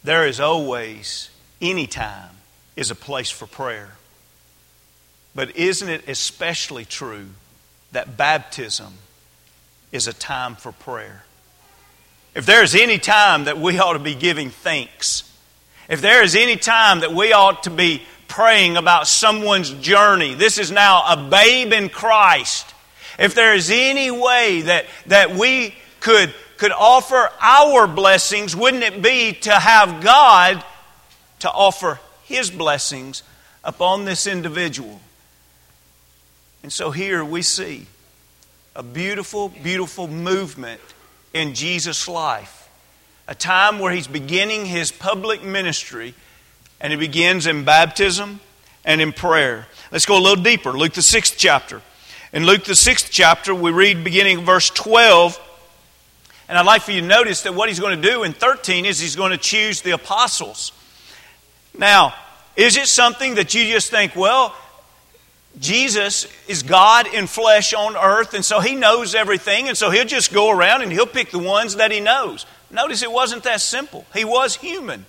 there 0.03 0.27
is 0.27 0.39
always, 0.39 1.29
any 1.61 1.87
time, 1.87 2.31
is 2.75 2.89
a 2.89 2.95
place 2.95 3.29
for 3.29 3.45
prayer. 3.45 3.91
But 5.35 5.55
isn't 5.55 5.87
it 5.87 6.07
especially 6.07 6.85
true 6.85 7.29
that 7.93 8.17
baptism 8.17 8.93
is 9.91 10.07
a 10.07 10.13
time 10.13 10.55
for 10.55 10.71
prayer? 10.71 11.23
If 12.35 12.45
there 12.45 12.63
is 12.63 12.75
any 12.75 12.97
time 12.97 13.45
that 13.45 13.59
we 13.59 13.79
ought 13.79 13.93
to 13.93 13.99
be 13.99 14.15
giving 14.15 14.49
thanks, 14.49 15.23
if 15.87 16.01
there 16.01 16.23
is 16.23 16.35
any 16.35 16.55
time 16.55 17.01
that 17.01 17.13
we 17.13 17.33
ought 17.33 17.63
to 17.63 17.69
be 17.69 18.01
praying 18.27 18.77
about 18.77 19.07
someone's 19.07 19.69
journey, 19.69 20.33
this 20.33 20.57
is 20.57 20.71
now 20.71 21.03
a 21.07 21.29
babe 21.29 21.71
in 21.71 21.89
Christ. 21.89 22.73
If 23.19 23.35
there 23.35 23.53
is 23.53 23.69
any 23.69 24.09
way 24.09 24.61
that, 24.61 24.85
that 25.07 25.35
we 25.35 25.75
could, 25.99 26.33
could 26.57 26.71
offer 26.71 27.29
our 27.39 27.85
blessings, 27.85 28.55
wouldn't 28.55 28.83
it 28.83 29.01
be 29.01 29.33
to 29.41 29.51
have 29.51 30.03
God 30.03 30.63
to 31.39 31.51
offer 31.51 31.99
His 32.23 32.49
blessings 32.49 33.21
upon 33.63 34.05
this 34.05 34.25
individual? 34.25 34.99
And 36.63 36.71
so 36.71 36.91
here 36.91 37.25
we 37.25 37.41
see 37.41 37.87
a 38.73 38.81
beautiful, 38.81 39.49
beautiful 39.49 40.07
movement 40.07 40.79
in 41.33 41.53
Jesus' 41.53 42.07
life. 42.07 42.69
A 43.27 43.35
time 43.35 43.79
where 43.79 43.91
he's 43.91 44.07
beginning 44.07 44.65
his 44.65 44.89
public 44.89 45.43
ministry, 45.43 46.13
and 46.79 46.93
it 46.93 46.97
begins 46.97 47.47
in 47.47 47.65
baptism 47.65 48.39
and 48.85 49.01
in 49.01 49.11
prayer. 49.11 49.67
Let's 49.91 50.05
go 50.05 50.17
a 50.17 50.21
little 50.21 50.41
deeper. 50.41 50.71
Luke, 50.71 50.93
the 50.93 51.01
sixth 51.01 51.35
chapter. 51.37 51.81
In 52.31 52.45
Luke, 52.45 52.63
the 52.63 52.75
sixth 52.75 53.09
chapter, 53.11 53.53
we 53.53 53.71
read 53.71 54.03
beginning 54.03 54.45
verse 54.45 54.69
12. 54.69 55.37
And 56.47 56.57
I'd 56.57 56.65
like 56.65 56.83
for 56.83 56.91
you 56.91 57.01
to 57.01 57.07
notice 57.07 57.41
that 57.43 57.53
what 57.53 57.67
he's 57.67 57.79
going 57.79 58.01
to 58.01 58.09
do 58.09 58.23
in 58.23 58.31
13 58.31 58.85
is 58.85 58.99
he's 58.99 59.17
going 59.17 59.31
to 59.31 59.37
choose 59.37 59.81
the 59.81 59.91
apostles. 59.91 60.71
Now, 61.77 62.13
is 62.55 62.77
it 62.77 62.87
something 62.87 63.35
that 63.35 63.53
you 63.53 63.65
just 63.65 63.91
think, 63.91 64.15
well, 64.15 64.55
Jesus 65.59 66.27
is 66.47 66.63
God 66.63 67.07
in 67.13 67.27
flesh 67.27 67.73
on 67.73 67.95
earth, 67.95 68.33
and 68.33 68.43
so 68.43 68.59
he 68.59 68.75
knows 68.75 69.13
everything, 69.13 69.67
and 69.67 69.77
so 69.77 69.91
he'll 69.91 70.05
just 70.05 70.33
go 70.33 70.49
around 70.49 70.81
and 70.81 70.91
he'll 70.91 71.05
pick 71.05 71.31
the 71.31 71.39
ones 71.39 71.75
that 71.75 71.91
he 71.91 71.99
knows. 71.99 72.45
Notice 72.71 73.03
it 73.03 73.11
wasn't 73.11 73.43
that 73.43 73.61
simple. 73.61 74.05
He 74.13 74.25
was 74.25 74.55
human. 74.55 75.05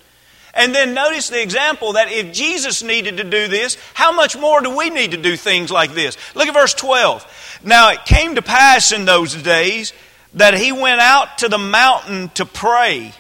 And 0.53 0.75
then 0.75 0.95
notice 0.95 1.31
the 1.31 1.43
example 1.43 1.95
that 1.95 2.13
if 2.13 2.33
Jesus 2.33 2.83
needed 2.83 3.17
to 3.17 3.25
do 3.25 3.49
this, 3.49 3.77
how 3.95 4.13
much 4.13 4.37
more 4.37 4.61
do 4.61 4.77
we 4.77 4.91
need 4.91 5.11
to 5.11 5.17
do 5.17 5.37
things 5.37 5.71
like 5.71 5.95
this? 5.95 6.17
Look 6.35 6.47
at 6.47 6.55
verse 6.55 6.75
12. 6.75 7.61
Now 7.65 7.91
it 7.91 8.05
came 8.05 8.37
to 8.37 8.43
pass 8.43 8.93
in 8.93 9.05
those 9.05 9.35
days 9.35 9.93
that 10.35 10.55
he 10.55 10.71
went 10.71 11.01
out 11.01 11.39
to 11.39 11.49
the 11.49 11.59
mountain 11.59 12.29
to 12.35 12.45
pray. 12.45 13.13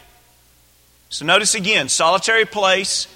So 1.08 1.24
notice 1.24 1.54
again, 1.54 1.88
solitary 1.88 2.44
place, 2.44 3.08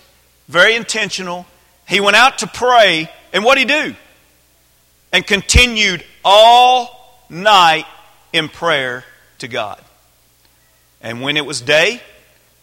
very 0.48 0.74
intentional. 0.74 1.46
He 1.86 2.00
went 2.00 2.16
out 2.16 2.38
to 2.38 2.46
pray 2.48 3.10
and 3.32 3.44
what 3.44 3.56
did 3.56 3.70
he 3.70 3.90
do? 3.90 3.96
And 5.12 5.26
continued 5.26 6.04
all 6.24 7.24
night 7.30 7.86
in 8.32 8.48
prayer 8.48 9.04
to 9.38 9.48
God. 9.48 9.82
And 11.00 11.22
when 11.22 11.36
it 11.36 11.46
was 11.46 11.60
day, 11.60 12.02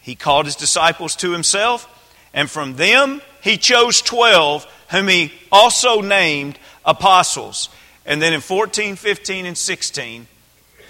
he 0.02 0.16
called 0.16 0.46
his 0.46 0.56
disciples 0.56 1.16
to 1.18 1.32
himself, 1.32 1.88
and 2.34 2.50
from 2.50 2.76
them 2.76 3.22
he 3.42 3.58
chose 3.58 4.02
twelve, 4.02 4.66
whom 4.92 5.08
he 5.08 5.32
also 5.52 6.02
named 6.02 6.60
apostles. 6.86 7.70
And 8.06 8.22
then 8.22 8.34
in 8.34 8.42
14, 8.42 8.96
15, 8.96 9.46
and 9.46 9.58
16, 9.58 10.28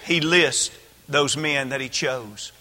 he 0.04 0.20
lists 0.20 0.76
those 1.08 1.36
men 1.36 1.70
that 1.70 1.80
he 1.80 1.88
chose. 1.88 2.52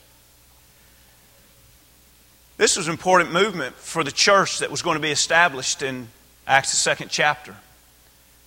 This 2.57 2.77
was 2.77 2.87
an 2.87 2.93
important 2.93 3.33
movement 3.33 3.75
for 3.75 4.03
the 4.03 4.11
church 4.11 4.59
that 4.59 4.71
was 4.71 4.81
going 4.81 4.95
to 4.95 5.01
be 5.01 5.11
established 5.11 5.81
in 5.81 6.07
Acts, 6.47 6.71
the 6.71 6.77
second 6.77 7.09
chapter. 7.09 7.55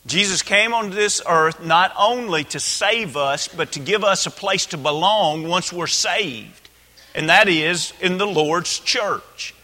Jesus 0.07 0.43
came 0.43 0.73
onto 0.73 0.95
this 0.95 1.21
earth 1.29 1.63
not 1.63 1.93
only 1.99 2.45
to 2.45 2.61
save 2.61 3.17
us, 3.17 3.49
but 3.49 3.73
to 3.73 3.81
give 3.81 4.05
us 4.05 4.25
a 4.27 4.31
place 4.31 4.67
to 4.67 4.79
belong 4.79 5.47
once 5.49 5.73
we're 5.73 5.87
saved, 5.87 6.71
and 7.15 7.29
that 7.29 7.49
is 7.49 7.93
in 8.01 8.17
the 8.17 8.27
Lord's 8.27 8.79
church. 8.79 9.55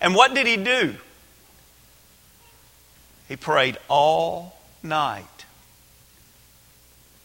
And 0.00 0.14
what 0.14 0.34
did 0.34 0.46
he 0.46 0.56
do? 0.56 0.96
He 3.28 3.36
prayed 3.36 3.78
all 3.88 4.58
night. 4.82 5.24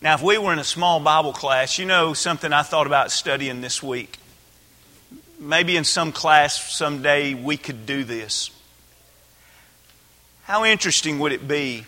Now, 0.01 0.15
if 0.15 0.24
we 0.24 0.38
were 0.38 0.51
in 0.51 0.60
a 0.60 0.63
small 0.63 1.00
Bible 1.00 1.34
class, 1.34 1.77
you 1.77 1.86
know 1.86 2.13
something 2.13 2.51
I 2.51 2.63
thought 2.63 2.88
about 2.88 3.12
studying 3.12 3.62
this 3.62 3.84
week. 3.84 4.18
Maybe 5.39 5.77
in 5.77 5.84
some 5.84 6.12
class 6.12 6.74
someday 6.74 7.36
we 7.36 7.58
could 7.58 7.86
do 7.86 8.03
this. 8.03 8.50
How 10.44 10.66
interesting 10.66 11.20
would 11.20 11.32
it 11.32 11.48
be 11.48 11.86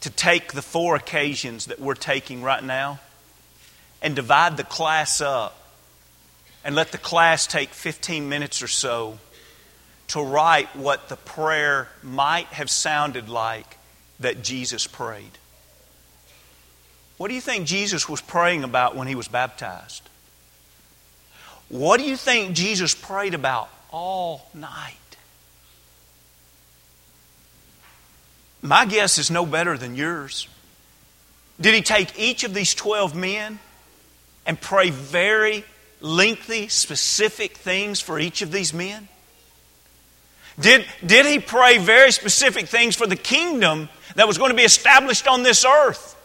to 0.00 0.10
take 0.10 0.52
the 0.52 0.62
four 0.62 0.96
occasions 0.96 1.66
that 1.66 1.80
we're 1.80 1.94
taking 1.94 2.42
right 2.42 2.62
now 2.62 3.00
and 4.02 4.14
divide 4.14 4.56
the 4.56 4.64
class 4.64 5.20
up 5.20 5.56
and 6.64 6.74
let 6.74 6.92
the 6.92 6.98
class 6.98 7.46
take 7.46 7.70
15 7.70 8.28
minutes 8.28 8.62
or 8.62 8.68
so 8.68 9.18
to 10.08 10.22
write 10.22 10.74
what 10.74 11.08
the 11.08 11.16
prayer 11.16 11.88
might 12.02 12.46
have 12.48 12.70
sounded 12.70 13.28
like 13.28 13.78
that 14.20 14.42
Jesus 14.42 14.86
prayed? 14.86 15.38
What 17.16 17.28
do 17.28 17.34
you 17.34 17.40
think 17.40 17.66
Jesus 17.66 18.08
was 18.08 18.20
praying 18.20 18.64
about 18.64 18.96
when 18.96 19.08
he 19.08 19.14
was 19.14 19.28
baptized? 19.28 20.08
What 21.68 21.98
do 21.98 22.04
you 22.04 22.16
think 22.16 22.54
Jesus 22.54 22.94
prayed 22.94 23.34
about 23.34 23.68
all 23.90 24.48
night? 24.54 25.07
My 28.62 28.86
guess 28.86 29.18
is 29.18 29.30
no 29.30 29.46
better 29.46 29.78
than 29.78 29.94
yours. 29.94 30.48
Did 31.60 31.74
he 31.74 31.82
take 31.82 32.18
each 32.18 32.44
of 32.44 32.54
these 32.54 32.74
12 32.74 33.14
men 33.14 33.58
and 34.46 34.60
pray 34.60 34.90
very 34.90 35.64
lengthy, 36.00 36.68
specific 36.68 37.56
things 37.56 38.00
for 38.00 38.18
each 38.18 38.42
of 38.42 38.52
these 38.52 38.72
men? 38.72 39.08
Did, 40.58 40.86
did 41.04 41.26
he 41.26 41.38
pray 41.38 41.78
very 41.78 42.10
specific 42.10 42.66
things 42.66 42.96
for 42.96 43.06
the 43.06 43.16
kingdom 43.16 43.88
that 44.16 44.26
was 44.26 44.38
going 44.38 44.50
to 44.50 44.56
be 44.56 44.64
established 44.64 45.28
on 45.28 45.42
this 45.42 45.64
earth? 45.64 46.16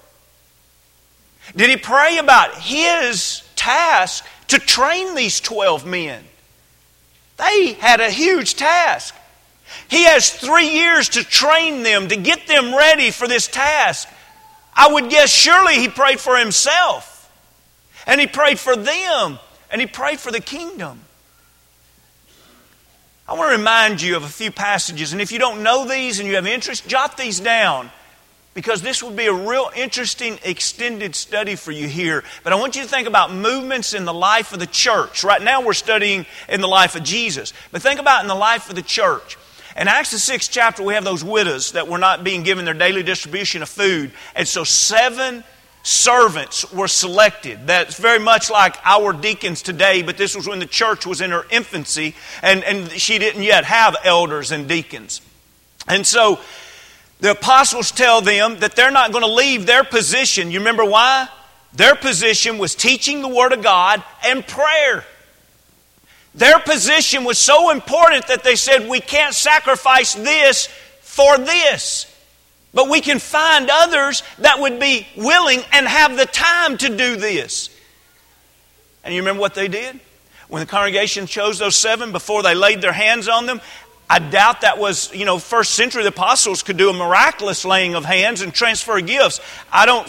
Did 1.56 1.70
he 1.70 1.78
pray 1.78 2.18
about 2.18 2.56
his 2.56 3.44
task 3.56 4.25
to 4.48 4.60
train 4.60 5.13
these 5.13 5.40
12 5.40 5.86
men? 5.86 6.24
They 7.38 7.74
had 7.74 8.00
a 8.00 8.10
huge 8.10 8.56
task. 8.56 9.16
He 9.88 10.03
has 10.06 10.30
three 10.30 10.70
years 10.70 11.10
to 11.10 11.24
train 11.24 11.84
them, 11.84 12.08
to 12.10 12.15
get 12.15 12.48
them 12.48 12.75
ready 12.75 13.12
for 13.12 13.27
this 13.27 13.48
task. 13.48 14.08
I 14.75 14.92
would 14.92 15.10
guess 15.10 15.30
surely 15.30 15.75
he 15.75 15.88
prayed 15.88 16.20
for 16.20 16.38
himself, 16.38 17.32
and 18.08 18.20
he 18.20 18.27
prayed 18.27 18.60
for 18.60 18.75
them, 18.75 19.39
and 19.72 19.82
he 19.82 19.88
prayed 19.88 20.20
for 20.20 20.32
the 20.32 20.42
kingdom. 20.42 21.00
I 23.27 23.34
want 23.34 23.51
to 23.51 23.58
remind 23.58 24.01
you 24.01 24.18
of 24.18 24.24
a 24.24 24.30
few 24.30 24.51
passages, 24.51 25.13
and 25.13 25.22
if 25.22 25.32
you 25.32 25.39
don't 25.39 25.63
know 25.63 25.88
these 25.88 26.20
and 26.20 26.27
you 26.27 26.36
have 26.36 26.48
interest, 26.48 26.88
jot 26.88 27.18
these 27.18 27.39
down 27.39 27.89
because 28.53 28.82
this 28.82 29.01
would 29.01 29.15
be 29.15 29.25
a 29.25 29.34
real 29.34 29.72
interesting 29.75 30.38
extended 30.44 31.15
study 31.15 31.56
for 31.56 31.72
you 31.72 31.88
here. 31.88 32.24
But 32.44 32.53
I 32.53 32.56
want 32.58 32.75
you 32.75 32.84
to 32.84 32.88
think 32.88 33.08
about 33.08 33.34
movements 33.34 33.94
in 33.94 34.06
the 34.06 34.13
life 34.13 34.53
of 34.53 34.60
the 34.60 34.68
church. 34.68 35.24
Right 35.24 35.42
now 35.42 35.62
we're 35.62 35.74
studying 35.74 36.25
in 36.48 36.62
the 36.62 36.68
life 36.68 36.96
of 36.96 37.03
Jesus, 37.03 37.53
but 37.72 37.82
think 37.82 38.00
about 38.00 38.22
in 38.22 38.27
the 38.27 38.36
life 38.36 38.70
of 38.70 38.75
the 38.75 38.82
church. 38.82 39.38
In 39.75 39.88
Acts 39.88 40.12
the 40.12 40.20
sixth 40.20 40.51
chapter, 40.51 40.84
we 40.84 40.94
have 40.94 41.03
those 41.03 41.24
widows 41.24 41.72
that 41.72 41.88
were 41.88 41.98
not 41.98 42.24
being 42.24 42.44
given 42.44 42.65
their 42.65 42.74
daily 42.74 43.03
distribution 43.03 43.63
of 43.63 43.70
food. 43.70 44.12
And 44.36 44.48
so 44.48 44.63
seven 44.63 45.44
servants 45.82 46.72
were 46.72 46.88
selected. 46.88 47.68
That's 47.68 47.98
very 48.00 48.20
much 48.20 48.50
like 48.50 48.77
our 48.86 49.13
deacons 49.13 49.62
today, 49.62 50.01
but 50.01 50.18
this 50.18 50.36
was 50.36 50.48
when 50.48 50.60
the 50.60 50.65
church 50.65 51.06
was 51.06 51.22
in 51.22 51.32
her 51.32 51.46
infancy 51.50 52.15
and, 52.42 52.63
and 52.63 52.89
she 52.92 53.20
didn't 53.20 53.44
yet 53.44 53.65
have 53.65 53.96
elders 54.03 54.51
and 54.51 54.68
deacons. 54.68 55.22
And 55.88 56.08
so 56.08 56.39
the 57.20 57.32
apostles 57.32 57.92
tell 57.92 58.22
them 58.22 58.60
that 58.60 58.75
they're 58.75 58.92
not 58.92 59.12
going 59.12 59.24
to 59.25 59.32
leave 59.32 59.65
their 59.65 59.84
position. 59.84 60.51
You 60.51 60.60
remember 60.60 60.86
why? 60.86 61.27
Their 61.74 61.96
position 61.96 62.60
was 62.60 62.75
teaching 62.75 63.22
the 63.22 63.27
Word 63.27 63.51
of 63.51 63.63
God 63.63 64.03
and 64.25 64.46
prayer. 64.46 65.03
Their 66.36 66.60
position 66.60 67.24
was 67.24 67.38
so 67.38 67.70
important 67.70 68.28
that 68.28 68.44
they 68.44 68.56
said, 68.56 68.90
we 68.90 69.00
can't 69.00 69.36
sacrifice 69.36 70.13
this 70.13 70.68
for 71.02 71.38
this. 71.38 72.10
But 72.74 72.90
we 72.90 73.02
can 73.02 73.20
find 73.20 73.70
others 73.72 74.24
that 74.40 74.60
would 74.60 74.80
be 74.80 75.08
willing 75.16 75.62
and 75.72 75.88
have 75.88 76.18
the 76.18 76.25
time 76.25 76.78
to 76.80 76.90
do 76.90 77.16
this. 77.18 77.70
And 79.04 79.13
you 79.13 79.22
remember 79.22 79.42
what 79.42 79.54
they 79.54 79.68
did? 79.68 80.00
When 80.48 80.60
the 80.60 80.66
congregation 80.66 81.28
chose 81.28 81.60
those 81.60 81.75
seven 81.75 82.12
before 82.12 82.42
they 82.42 82.56
laid 82.56 82.82
their 82.82 82.94
hands 82.94 83.28
on 83.28 83.46
them, 83.46 83.62
I 84.10 84.20
doubt 84.20 84.62
that 84.62 84.78
was, 84.78 85.13
you 85.13 85.25
know, 85.25 85.40
first 85.40 85.75
century 85.75 86.04
the 86.04 86.10
apostles 86.10 86.63
could 86.63 86.78
do 86.78 86.90
a 86.90 86.94
miraculous 86.94 87.63
laying 87.63 87.96
of 87.96 88.06
hands 88.06 88.42
and 88.42 88.54
transfer 88.54 89.00
gifts. 89.02 89.40
I 89.72 89.86
don't 89.86 90.08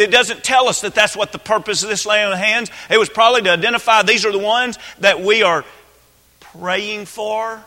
it 0.00 0.10
doesn't 0.10 0.44
tell 0.44 0.68
us 0.68 0.80
that 0.82 0.94
that's 0.94 1.16
what 1.16 1.32
the 1.32 1.38
purpose 1.38 1.82
of 1.82 1.88
this 1.88 2.06
laying 2.06 2.32
of 2.32 2.38
hands. 2.38 2.70
It 2.90 2.98
was 2.98 3.08
probably 3.08 3.42
to 3.42 3.50
identify 3.50 4.02
these 4.02 4.24
are 4.24 4.32
the 4.32 4.38
ones 4.38 4.78
that 5.00 5.20
we 5.20 5.42
are 5.42 5.64
praying 6.40 7.06
for 7.06 7.64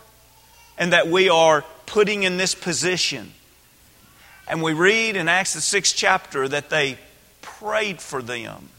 and 0.78 0.94
that 0.94 1.08
we 1.08 1.30
are 1.30 1.64
putting 1.86 2.24
in 2.24 2.38
this 2.38 2.56
position. 2.56 3.34
And 4.48 4.62
we 4.62 4.74
read 4.74 5.16
in 5.16 5.28
Acts 5.28 5.54
the 5.54 5.62
sixth 5.62 5.96
chapter 5.96 6.48
that 6.48 6.70
they 6.70 6.98
prayed 7.42 8.02
for 8.02 8.22
them 8.22 8.70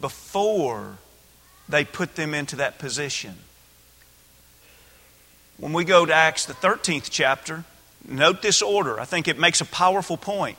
before 0.00 0.98
they 1.68 1.84
put 1.84 2.16
them 2.16 2.34
into 2.34 2.56
that 2.56 2.78
position. 2.78 3.34
When 5.58 5.72
we 5.72 5.84
go 5.84 6.06
to 6.06 6.12
Acts 6.12 6.46
the 6.46 6.54
13th 6.54 7.08
chapter, 7.10 7.64
note 8.06 8.42
this 8.42 8.62
order. 8.62 8.98
I 8.98 9.04
think 9.04 9.28
it 9.28 9.38
makes 9.38 9.60
a 9.60 9.64
powerful 9.64 10.16
point. 10.16 10.58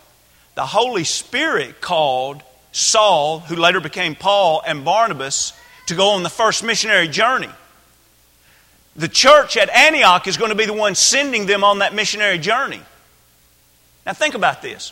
The 0.56 0.66
Holy 0.66 1.04
Spirit 1.04 1.82
called 1.82 2.44
Saul, 2.72 3.40
who 3.40 3.56
later 3.56 3.80
became 3.80 4.16
Paul, 4.16 4.62
and 4.66 4.86
Barnabas 4.86 5.54
to 5.88 5.96
go 5.96 6.10
on 6.10 6.24
the 6.24 6.30
first 6.30 6.64
missionary 6.64 7.08
journey. 7.08 7.50
The 8.96 9.08
church 9.08 9.58
at 9.58 9.70
Antioch 9.70 10.28
is 10.28 10.38
going 10.38 10.50
to 10.50 10.56
be 10.56 10.66
the 10.66 10.74
one 10.74 10.96
sending 10.96 11.46
them 11.48 11.64
on 11.64 11.80
that 11.80 11.96
missionary 11.96 12.38
journey. 12.38 12.82
Now, 14.06 14.14
think 14.14 14.36
about 14.36 14.62
this. 14.62 14.92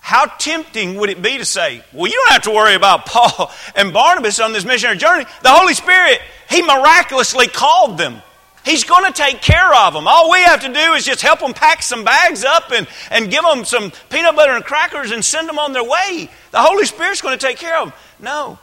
How 0.00 0.26
tempting 0.26 0.96
would 0.96 1.08
it 1.08 1.22
be 1.22 1.38
to 1.38 1.44
say, 1.44 1.82
well, 1.92 2.06
you 2.06 2.14
don't 2.14 2.32
have 2.32 2.42
to 2.42 2.50
worry 2.50 2.74
about 2.74 3.06
Paul 3.06 3.50
and 3.74 3.92
Barnabas 3.92 4.40
on 4.40 4.52
this 4.52 4.64
missionary 4.64 4.98
journey? 4.98 5.24
The 5.42 5.50
Holy 5.50 5.74
Spirit, 5.74 6.20
He 6.48 6.62
miraculously 6.62 7.46
called 7.46 7.96
them. 7.96 8.20
He's 8.64 8.84
going 8.84 9.10
to 9.10 9.12
take 9.12 9.40
care 9.40 9.74
of 9.74 9.94
them. 9.94 10.06
All 10.06 10.30
we 10.30 10.42
have 10.42 10.60
to 10.60 10.72
do 10.72 10.92
is 10.92 11.04
just 11.04 11.22
help 11.22 11.40
them 11.40 11.54
pack 11.54 11.82
some 11.82 12.04
bags 12.04 12.44
up 12.44 12.70
and, 12.72 12.86
and 13.10 13.30
give 13.30 13.42
them 13.42 13.64
some 13.64 13.90
peanut 14.10 14.36
butter 14.36 14.52
and 14.52 14.64
crackers 14.64 15.10
and 15.10 15.24
send 15.24 15.48
them 15.48 15.58
on 15.58 15.72
their 15.72 15.84
way. 15.84 16.30
The 16.50 16.60
Holy 16.60 16.84
Spirit's 16.84 17.22
going 17.22 17.38
to 17.38 17.46
take 17.46 17.56
care 17.56 17.78
of 17.78 17.88
them. 17.88 17.98
No. 18.20 18.58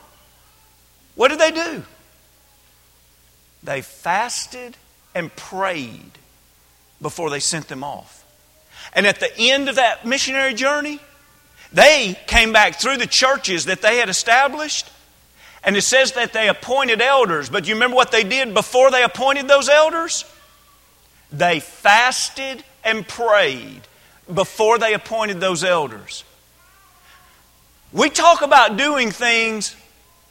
What 1.14 1.28
did 1.28 1.40
they 1.40 1.50
do? 1.50 1.82
They 3.64 3.82
fasted 3.82 4.76
and 5.14 5.34
prayed 5.34 6.12
before 7.02 7.28
they 7.30 7.40
sent 7.40 7.68
them 7.68 7.82
off. 7.82 8.24
And 8.94 9.06
at 9.06 9.20
the 9.20 9.30
end 9.36 9.68
of 9.68 9.76
that 9.76 10.06
missionary 10.06 10.54
journey, 10.54 11.00
they 11.72 12.18
came 12.26 12.52
back 12.52 12.76
through 12.76 12.98
the 12.98 13.06
churches 13.06 13.66
that 13.66 13.82
they 13.82 13.98
had 13.98 14.08
established, 14.08 14.90
and 15.64 15.76
it 15.76 15.82
says 15.82 16.12
that 16.12 16.32
they 16.32 16.48
appointed 16.48 17.00
elders. 17.00 17.48
But 17.48 17.66
you 17.66 17.74
remember 17.74 17.96
what 17.96 18.12
they 18.12 18.24
did 18.24 18.54
before 18.54 18.90
they 18.90 19.02
appointed 19.02 19.48
those 19.48 19.68
elders? 19.68 20.24
They 21.32 21.60
fasted 21.60 22.64
and 22.84 23.06
prayed 23.06 23.82
before 24.32 24.78
they 24.78 24.94
appointed 24.94 25.40
those 25.40 25.64
elders. 25.64 26.24
We 27.92 28.10
talk 28.10 28.42
about 28.42 28.76
doing 28.76 29.10
things 29.10 29.74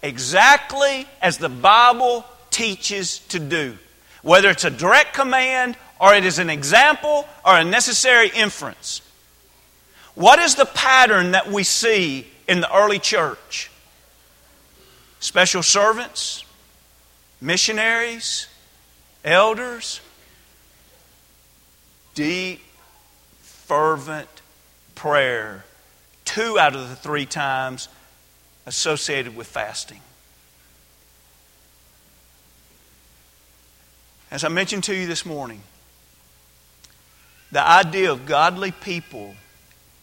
exactly 0.04 1.08
as 1.22 1.38
the 1.38 1.50
Bible 1.50 2.26
teaches 2.52 3.20
to 3.30 3.40
do, 3.40 3.78
whether 4.22 4.50
it's 4.50 4.64
a 4.64 4.70
direct 4.70 5.14
command 5.14 5.76
or 6.00 6.14
it 6.14 6.26
is 6.26 6.40
an 6.40 6.50
example 6.50 7.28
or 7.44 7.58
a 7.58 7.64
necessary 7.64 8.30
inference. 8.30 9.02
What 10.14 10.40
is 10.40 10.56
the 10.56 10.66
pattern 10.66 11.32
that 11.32 11.52
we 11.52 11.64
see 11.64 12.28
in 12.48 12.62
the 12.62 12.76
early 12.76 13.00
church? 13.00 13.70
Special 15.20 15.64
servants, 15.64 16.44
missionaries, 17.42 18.48
elders, 19.24 20.02
deep, 22.14 22.62
fervent 23.42 24.30
prayer, 24.96 25.66
two 26.26 26.58
out 26.58 26.76
of 26.76 26.90
the 26.90 26.96
three 26.96 27.26
times 27.26 27.90
associated 28.66 29.36
with 29.36 29.48
fasting. 29.48 30.02
As 34.30 34.44
I 34.44 34.50
mentioned 34.50 34.84
to 34.86 34.96
you 34.96 35.08
this 35.08 35.26
morning, 35.26 35.62
the 37.52 37.66
idea 37.66 38.12
of 38.12 38.26
godly 38.26 38.72
people 38.72 39.36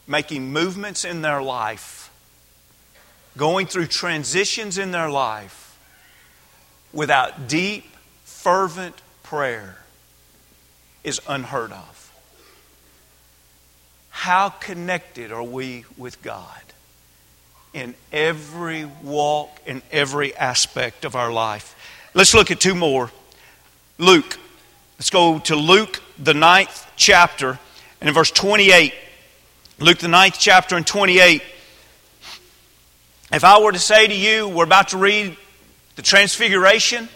making 0.06 0.50
movements 0.50 1.04
in 1.04 1.22
their 1.22 1.42
life, 1.42 2.03
going 3.36 3.66
through 3.66 3.86
transitions 3.86 4.78
in 4.78 4.90
their 4.90 5.10
life 5.10 5.78
without 6.92 7.48
deep, 7.48 7.84
fervent 8.24 8.94
prayer 9.22 9.76
is 11.02 11.20
unheard 11.28 11.72
of. 11.72 12.12
How 14.10 14.48
connected 14.48 15.32
are 15.32 15.42
we 15.42 15.84
with 15.98 16.22
God 16.22 16.62
in 17.72 17.94
every 18.12 18.84
walk, 19.02 19.60
in 19.66 19.82
every 19.90 20.34
aspect 20.36 21.04
of 21.04 21.16
our 21.16 21.32
life? 21.32 21.74
Let's 22.14 22.32
look 22.32 22.50
at 22.50 22.60
two 22.60 22.74
more. 22.74 23.10
Luke. 23.98 24.38
Let's 24.96 25.10
go 25.10 25.40
to 25.40 25.56
Luke, 25.56 26.00
the 26.18 26.34
ninth 26.34 26.86
chapter, 26.96 27.58
and 28.00 28.08
in 28.08 28.14
verse 28.14 28.30
28. 28.30 28.94
Luke, 29.80 29.98
the 29.98 30.08
ninth 30.08 30.36
chapter 30.38 30.76
and 30.76 30.86
28. 30.86 31.42
If 33.34 33.42
I 33.42 33.60
were 33.60 33.72
to 33.72 33.80
say 33.80 34.06
to 34.06 34.14
you, 34.14 34.46
we're 34.46 34.62
about 34.62 34.90
to 34.90 34.96
read 34.96 35.36
the 35.96 36.02
Transfiguration, 36.02 37.08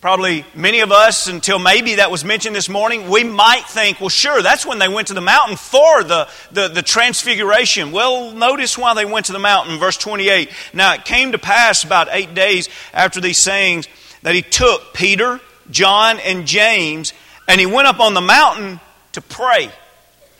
probably 0.00 0.46
many 0.54 0.80
of 0.80 0.92
us, 0.92 1.26
until 1.26 1.58
maybe 1.58 1.96
that 1.96 2.10
was 2.10 2.24
mentioned 2.24 2.56
this 2.56 2.70
morning, 2.70 3.10
we 3.10 3.22
might 3.22 3.64
think, 3.66 4.00
well, 4.00 4.08
sure, 4.08 4.40
that's 4.40 4.64
when 4.64 4.78
they 4.78 4.88
went 4.88 5.08
to 5.08 5.14
the 5.14 5.20
mountain 5.20 5.58
for 5.58 6.02
the, 6.02 6.26
the, 6.52 6.68
the 6.68 6.80
Transfiguration. 6.80 7.92
Well, 7.92 8.32
notice 8.32 8.78
why 8.78 8.94
they 8.94 9.04
went 9.04 9.26
to 9.26 9.34
the 9.34 9.38
mountain, 9.38 9.78
verse 9.78 9.98
28. 9.98 10.48
Now, 10.72 10.94
it 10.94 11.04
came 11.04 11.32
to 11.32 11.38
pass 11.38 11.84
about 11.84 12.08
eight 12.12 12.32
days 12.32 12.70
after 12.94 13.20
these 13.20 13.36
sayings 13.36 13.88
that 14.22 14.34
he 14.34 14.40
took 14.40 14.94
Peter, 14.94 15.38
John, 15.70 16.18
and 16.18 16.46
James, 16.46 17.12
and 17.46 17.60
he 17.60 17.66
went 17.66 17.88
up 17.88 18.00
on 18.00 18.14
the 18.14 18.22
mountain 18.22 18.80
to 19.12 19.20
pray. 19.20 19.70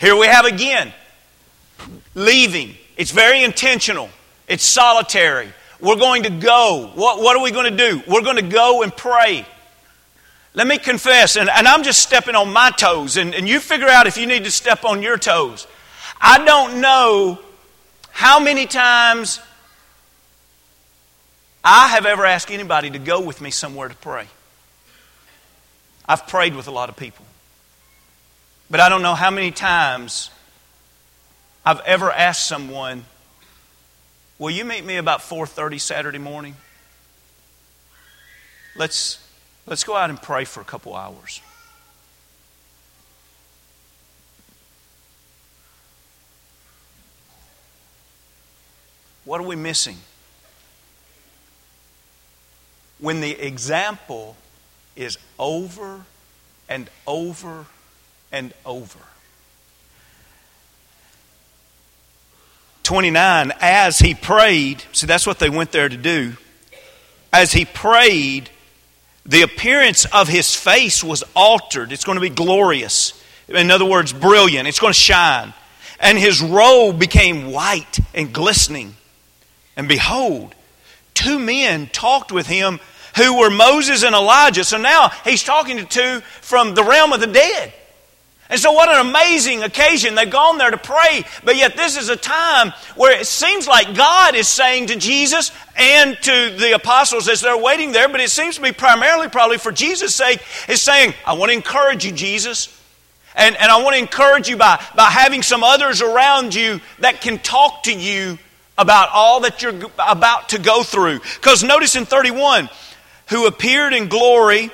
Here 0.01 0.17
we 0.17 0.27
have 0.27 0.47
again 0.47 0.91
leaving. 2.15 2.75
It's 2.97 3.11
very 3.11 3.45
intentional, 3.45 4.09
it's 4.49 4.65
solitary. 4.65 5.49
We're 5.81 5.97
going 5.97 6.23
to 6.25 6.31
go. 6.31 6.91
What, 6.95 7.21
what 7.21 7.37
are 7.37 7.43
we 7.43 7.51
going 7.51 7.71
to 7.71 7.77
do? 7.77 8.03
We're 8.07 8.23
going 8.23 8.37
to 8.37 8.43
go 8.43 8.83
and 8.83 8.95
pray. 8.95 9.47
Let 10.55 10.67
me 10.67 10.79
confess, 10.79 11.37
and, 11.37 11.51
and 11.51 11.69
I'm 11.69 11.83
just 11.83 12.01
stepping 12.01 12.35
on 12.35 12.51
my 12.51 12.71
toes, 12.71 13.19
and, 13.19 13.35
and 13.35 13.47
you 13.47 13.61
figure 13.61 13.89
out 13.89 14.07
if 14.07 14.17
you 14.17 14.27
need 14.27 14.45
to 14.45 14.51
step 14.51 14.87
on 14.87 15.03
your 15.03 15.19
toes. 15.19 15.67
I 16.19 16.43
don't 16.45 16.81
know 16.81 17.39
how 18.11 18.41
many 18.41 18.65
times 18.65 19.39
I 21.63 21.89
have 21.89 22.07
ever 22.07 22.25
asked 22.25 22.51
anybody 22.51 22.91
to 22.91 22.99
go 22.99 23.21
with 23.21 23.43
me 23.43 23.51
somewhere 23.51 23.89
to 23.89 23.95
pray. 23.97 24.27
I've 26.09 26.27
prayed 26.27 26.55
with 26.55 26.69
a 26.69 26.71
lot 26.71 26.89
of 26.89 26.97
people. 26.97 27.27
But 28.71 28.81
I 28.81 28.89
don't 28.89 29.03
know 29.03 29.15
how 29.15 29.31
many 29.31 29.51
times 29.51 30.31
I've 31.65 31.81
ever 31.81 32.11
asked 32.11 32.47
someone, 32.47 33.05
"Will 34.39 34.51
you 34.51 34.65
meet 34.65 34.85
me 34.85 34.97
about 34.97 35.23
4:30 35.23 35.79
Saturday 35.79 36.19
morning? 36.19 36.57
Let's 38.75 39.19
let's 39.67 39.85
go 39.85 39.97
out 39.97 40.11
and 40.11 40.21
pray 40.21 40.45
for 40.45 40.61
a 40.61 40.65
couple 40.65 40.95
hours." 40.95 41.41
What 49.25 49.41
are 49.41 49.45
we 49.45 49.57
missing? 49.57 49.99
When 52.99 53.21
the 53.21 53.33
example 53.33 54.37
is 54.95 55.19
over 55.39 56.05
and 56.69 56.89
over 57.07 57.67
and 58.31 58.55
over. 58.65 59.01
29, 62.87 63.53
as 63.61 63.99
he 63.99 64.15
prayed, 64.15 64.83
see, 64.93 65.07
that's 65.07 65.27
what 65.27 65.41
they 65.41 65.51
went 65.51 65.73
there 65.73 65.89
to 65.89 65.97
do. 65.97 66.35
As 67.33 67.53
he 67.53 67.65
prayed, 67.65 68.49
the 69.27 69.43
appearance 69.43 70.05
of 70.07 70.29
his 70.29 70.55
face 70.55 71.03
was 71.03 71.25
altered. 71.35 71.91
It's 71.91 72.05
going 72.05 72.17
to 72.17 72.21
be 72.23 72.31
glorious. 72.31 73.21
In 73.49 73.73
other 73.73 73.85
words, 73.85 74.13
brilliant. 74.13 74.69
It's 74.69 74.79
going 74.79 74.93
to 74.93 74.99
shine. 74.99 75.53
And 75.99 76.17
his 76.17 76.41
robe 76.41 76.99
became 76.99 77.51
white 77.51 77.99
and 78.15 78.33
glistening. 78.33 78.95
And 79.77 79.89
behold, 79.89 80.55
two 81.13 81.41
men 81.41 81.89
talked 81.89 82.31
with 82.31 82.47
him 82.47 82.79
who 83.17 83.39
were 83.39 83.51
Moses 83.51 84.05
and 84.05 84.15
Elijah. 84.15 84.63
So 84.63 84.79
now 84.79 85.11
he's 85.25 85.43
talking 85.43 85.79
to 85.79 85.85
two 85.85 86.21
from 86.41 86.75
the 86.75 86.85
realm 86.85 87.13
of 87.13 87.21
the 87.21 87.27
dead. 87.27 87.73
And 88.49 88.61
so, 88.61 88.71
what 88.73 88.89
an 88.89 89.07
amazing 89.07 89.65
occasion. 89.65 90.15
They've 90.15 90.31
gone 90.31 90.59
there 90.59 90.71
to 90.71 90.77
pray, 90.77 91.25
but 91.43 91.57
yet 91.57 91.77
this 91.77 91.97
is 91.97 92.09
a 92.09 92.17
time 92.17 92.73
where 92.95 93.19
it 93.19 93.27
seems 93.27 93.67
like 93.67 93.97
God 93.97 94.37
is 94.37 94.47
saying 94.47 94.87
to 94.89 94.97
Jesus 94.97 95.51
and 95.77 96.17
to 96.23 96.51
the 96.57 96.73
apostles 96.75 97.29
as 97.29 97.41
they're 97.41 97.57
waiting 97.57 97.91
there, 97.91 98.09
but 98.09 98.21
it 98.21 98.31
seems 98.31 98.57
to 98.57 98.63
be 98.63 98.71
primarily 98.71 99.29
probably 99.29 99.59
for 99.59 99.73
Jesus' 99.73 100.15
sake, 100.15 100.41
is 100.69 100.81
saying, 100.81 101.13
I 101.27 101.33
want 101.33 101.51
to 101.51 101.57
encourage 101.57 102.05
you, 102.05 102.13
Jesus. 102.13 102.73
And, 103.35 103.57
and 103.57 103.71
I 103.71 103.83
want 103.83 103.95
to 103.95 104.01
encourage 104.01 104.49
you 104.49 104.57
by, 104.57 104.83
by 104.95 105.07
having 105.07 105.43
some 105.43 105.63
others 105.63 106.01
around 106.01 106.55
you 106.55 106.81
that 107.01 107.21
can 107.21 107.39
talk 107.39 107.83
to 107.83 107.93
you 107.93 108.39
about 108.79 109.09
all 109.13 109.41
that 109.41 109.61
you're 109.61 109.75
about 109.99 110.51
to 110.51 110.59
go 110.59 110.83
through. 110.83 111.19
Because 111.19 111.63
notice 111.63 111.97
in 111.97 112.07
31, 112.07 112.69
who 113.29 113.47
appeared 113.47 113.93
in 113.93 114.09
glory 114.09 114.71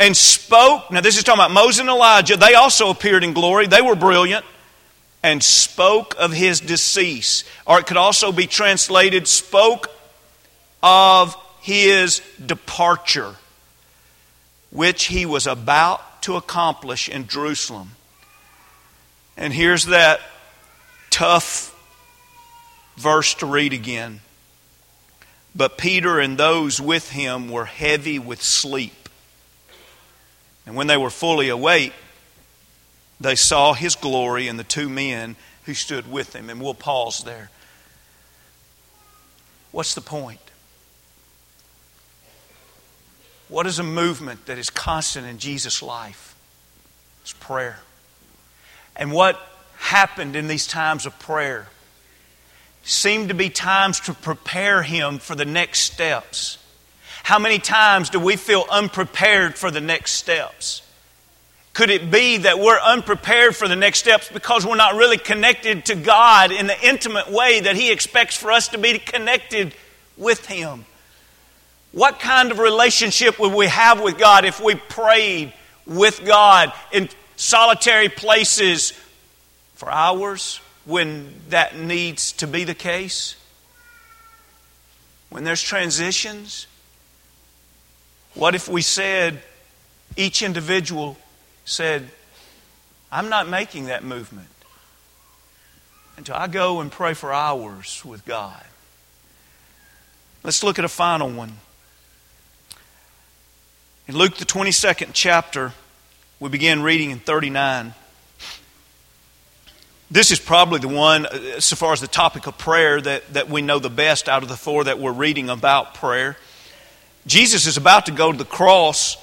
and 0.00 0.16
spoke. 0.16 0.90
Now, 0.90 1.02
this 1.02 1.18
is 1.18 1.22
talking 1.22 1.40
about 1.40 1.52
Moses 1.52 1.80
and 1.80 1.90
Elijah. 1.90 2.36
They 2.36 2.54
also 2.54 2.90
appeared 2.90 3.22
in 3.22 3.34
glory, 3.34 3.68
they 3.68 3.82
were 3.82 3.94
brilliant. 3.94 4.44
And 5.22 5.44
spoke 5.44 6.14
of 6.18 6.32
his 6.32 6.60
decease. 6.60 7.44
Or 7.66 7.78
it 7.78 7.86
could 7.86 7.98
also 7.98 8.32
be 8.32 8.46
translated, 8.46 9.28
spoke 9.28 9.90
of 10.82 11.36
his 11.60 12.22
departure, 12.44 13.36
which 14.70 15.04
he 15.04 15.26
was 15.26 15.46
about 15.46 16.22
to 16.22 16.36
accomplish 16.36 17.10
in 17.10 17.28
Jerusalem. 17.28 17.90
And 19.36 19.52
here's 19.52 19.86
that 19.86 20.22
tough 21.10 21.76
verse 22.96 23.34
to 23.34 23.46
read 23.46 23.74
again. 23.74 24.20
But 25.54 25.76
Peter 25.76 26.18
and 26.18 26.38
those 26.38 26.80
with 26.80 27.10
him 27.10 27.50
were 27.50 27.66
heavy 27.66 28.18
with 28.18 28.42
sleep. 28.42 28.99
And 30.66 30.76
when 30.76 30.86
they 30.86 30.96
were 30.96 31.10
fully 31.10 31.48
awake, 31.48 31.92
they 33.20 33.34
saw 33.34 33.74
his 33.74 33.96
glory 33.96 34.48
and 34.48 34.58
the 34.58 34.64
two 34.64 34.88
men 34.88 35.36
who 35.64 35.74
stood 35.74 36.10
with 36.10 36.34
him. 36.34 36.48
And 36.48 36.60
we'll 36.60 36.74
pause 36.74 37.24
there. 37.24 37.50
What's 39.72 39.94
the 39.94 40.00
point? 40.00 40.40
What 43.48 43.66
is 43.66 43.78
a 43.78 43.84
movement 43.84 44.46
that 44.46 44.58
is 44.58 44.70
constant 44.70 45.26
in 45.26 45.38
Jesus' 45.38 45.82
life? 45.82 46.36
It's 47.22 47.32
prayer. 47.32 47.80
And 48.96 49.12
what 49.12 49.40
happened 49.76 50.36
in 50.36 50.46
these 50.46 50.66
times 50.66 51.04
of 51.04 51.18
prayer 51.18 51.68
seemed 52.82 53.28
to 53.28 53.34
be 53.34 53.50
times 53.50 54.00
to 54.00 54.14
prepare 54.14 54.82
him 54.82 55.18
for 55.18 55.34
the 55.34 55.44
next 55.44 55.80
steps. 55.80 56.58
How 57.22 57.38
many 57.38 57.58
times 57.58 58.10
do 58.10 58.18
we 58.18 58.36
feel 58.36 58.64
unprepared 58.70 59.56
for 59.56 59.70
the 59.70 59.80
next 59.80 60.12
steps? 60.12 60.82
Could 61.72 61.90
it 61.90 62.10
be 62.10 62.38
that 62.38 62.58
we're 62.58 62.80
unprepared 62.80 63.54
for 63.54 63.68
the 63.68 63.76
next 63.76 64.00
steps 64.00 64.28
because 64.28 64.66
we're 64.66 64.76
not 64.76 64.96
really 64.96 65.18
connected 65.18 65.84
to 65.86 65.94
God 65.94 66.50
in 66.50 66.66
the 66.66 66.86
intimate 66.86 67.30
way 67.30 67.60
that 67.60 67.76
He 67.76 67.92
expects 67.92 68.36
for 68.36 68.50
us 68.50 68.68
to 68.68 68.78
be 68.78 68.98
connected 68.98 69.74
with 70.16 70.46
Him? 70.46 70.84
What 71.92 72.20
kind 72.20 72.50
of 72.50 72.58
relationship 72.58 73.38
would 73.38 73.52
we 73.52 73.66
have 73.66 74.00
with 74.00 74.18
God 74.18 74.44
if 74.44 74.60
we 74.60 74.74
prayed 74.74 75.52
with 75.86 76.24
God 76.24 76.72
in 76.92 77.08
solitary 77.36 78.08
places 78.08 78.92
for 79.74 79.90
hours 79.90 80.60
when 80.84 81.34
that 81.48 81.78
needs 81.78 82.32
to 82.32 82.46
be 82.46 82.64
the 82.64 82.74
case? 82.74 83.36
When 85.30 85.44
there's 85.44 85.62
transitions? 85.62 86.66
What 88.34 88.54
if 88.54 88.68
we 88.68 88.82
said, 88.82 89.42
each 90.16 90.42
individual 90.42 91.16
said, 91.64 92.10
I'm 93.10 93.28
not 93.28 93.48
making 93.48 93.86
that 93.86 94.04
movement 94.04 94.48
until 96.16 96.36
I 96.36 96.46
go 96.46 96.80
and 96.80 96.92
pray 96.92 97.14
for 97.14 97.32
hours 97.32 98.04
with 98.04 98.24
God? 98.24 98.64
Let's 100.42 100.62
look 100.62 100.78
at 100.78 100.84
a 100.84 100.88
final 100.88 101.28
one. 101.28 101.52
In 104.06 104.16
Luke, 104.16 104.36
the 104.36 104.44
22nd 104.44 105.10
chapter, 105.12 105.72
we 106.38 106.48
begin 106.48 106.82
reading 106.82 107.10
in 107.10 107.18
39. 107.18 107.94
This 110.10 110.30
is 110.30 110.40
probably 110.40 110.80
the 110.80 110.88
one, 110.88 111.26
uh, 111.26 111.60
so 111.60 111.76
far 111.76 111.92
as 111.92 112.00
the 112.00 112.08
topic 112.08 112.46
of 112.46 112.58
prayer, 112.58 113.00
that, 113.00 113.34
that 113.34 113.48
we 113.48 113.62
know 113.62 113.78
the 113.78 113.90
best 113.90 114.28
out 114.28 114.42
of 114.42 114.48
the 114.48 114.56
four 114.56 114.84
that 114.84 114.98
we're 114.98 115.12
reading 115.12 115.48
about 115.48 115.94
prayer. 115.94 116.36
Jesus 117.26 117.66
is 117.66 117.76
about 117.76 118.06
to 118.06 118.12
go 118.12 118.32
to 118.32 118.38
the 118.38 118.44
cross, 118.44 119.16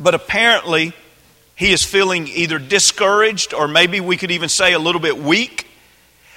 but 0.00 0.14
apparently 0.14 0.92
he 1.54 1.72
is 1.72 1.82
feeling 1.82 2.28
either 2.28 2.58
discouraged 2.58 3.54
or 3.54 3.68
maybe 3.68 4.00
we 4.00 4.16
could 4.16 4.30
even 4.30 4.48
say 4.48 4.72
a 4.72 4.78
little 4.78 5.00
bit 5.00 5.16
weak. 5.16 5.66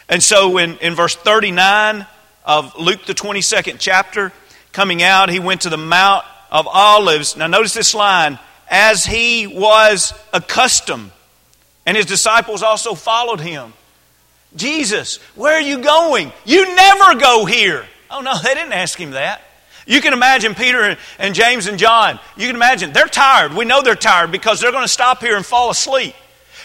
And 0.07 0.23
so 0.23 0.57
in, 0.57 0.77
in 0.77 0.95
verse 0.95 1.15
39 1.15 2.07
of 2.45 2.77
Luke, 2.79 3.05
the 3.05 3.13
22nd 3.13 3.77
chapter, 3.79 4.31
coming 4.71 5.03
out, 5.03 5.29
he 5.29 5.39
went 5.39 5.61
to 5.61 5.69
the 5.69 5.77
Mount 5.77 6.25
of 6.51 6.67
Olives. 6.67 7.35
Now, 7.35 7.47
notice 7.47 7.73
this 7.73 7.93
line 7.93 8.39
as 8.69 9.05
he 9.05 9.47
was 9.47 10.13
accustomed, 10.33 11.11
and 11.85 11.97
his 11.97 12.05
disciples 12.05 12.63
also 12.63 12.93
followed 12.93 13.39
him. 13.39 13.73
Jesus, 14.55 15.17
where 15.35 15.55
are 15.55 15.61
you 15.61 15.79
going? 15.79 16.31
You 16.45 16.75
never 16.75 17.19
go 17.19 17.45
here. 17.45 17.85
Oh, 18.09 18.21
no, 18.21 18.37
they 18.41 18.53
didn't 18.53 18.73
ask 18.73 18.99
him 18.99 19.11
that. 19.11 19.41
You 19.89 20.01
can 20.01 20.13
imagine 20.13 20.53
Peter 20.53 20.95
and 21.17 21.33
James 21.33 21.65
and 21.65 21.79
John. 21.79 22.19
You 22.37 22.45
can 22.45 22.55
imagine 22.55 22.93
they're 22.93 23.07
tired. 23.07 23.53
We 23.53 23.65
know 23.65 23.81
they're 23.81 23.95
tired 23.95 24.31
because 24.31 24.61
they're 24.61 24.71
going 24.71 24.83
to 24.83 24.87
stop 24.87 25.19
here 25.19 25.35
and 25.35 25.43
fall 25.43 25.71
asleep. 25.71 26.13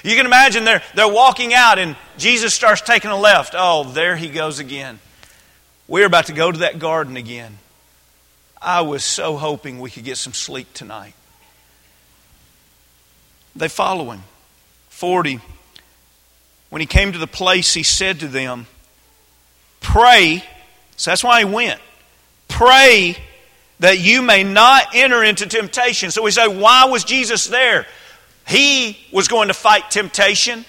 You 0.02 0.14
can 0.14 0.26
imagine 0.26 0.66
they're, 0.66 0.82
they're 0.94 1.08
walking 1.08 1.54
out 1.54 1.78
and 1.78 1.96
Jesus 2.18 2.52
starts 2.52 2.82
taking 2.82 3.10
a 3.10 3.16
left. 3.16 3.54
Oh, 3.56 3.84
there 3.84 4.14
he 4.14 4.28
goes 4.28 4.58
again. 4.58 4.98
We're 5.88 6.04
about 6.04 6.26
to 6.26 6.34
go 6.34 6.52
to 6.52 6.58
that 6.58 6.78
garden 6.78 7.16
again. 7.16 7.56
I 8.60 8.82
was 8.82 9.02
so 9.02 9.38
hoping 9.38 9.80
we 9.80 9.90
could 9.90 10.04
get 10.04 10.18
some 10.18 10.34
sleep 10.34 10.74
tonight. 10.74 11.14
They 13.56 13.68
follow 13.68 14.10
him. 14.10 14.22
40. 14.90 15.40
When 16.68 16.80
he 16.80 16.87
came 16.87 17.12
to 17.12 17.18
the 17.18 17.26
place, 17.26 17.72
he 17.72 17.84
said 17.84 18.20
to 18.20 18.28
them, 18.28 18.66
Pray. 19.80 20.44
So 20.96 21.10
that's 21.10 21.24
why 21.24 21.38
he 21.38 21.46
went. 21.46 21.80
Pray 22.54 23.16
that 23.80 23.98
you 23.98 24.22
may 24.22 24.44
not 24.44 24.94
enter 24.94 25.24
into 25.24 25.44
temptation. 25.46 26.12
So 26.12 26.22
we 26.22 26.30
say, 26.30 26.46
why 26.46 26.84
was 26.84 27.02
Jesus 27.02 27.48
there? 27.48 27.84
He 28.46 28.96
was 29.12 29.26
going 29.26 29.48
to 29.48 29.54
fight 29.54 29.90
temptation, 29.90 30.64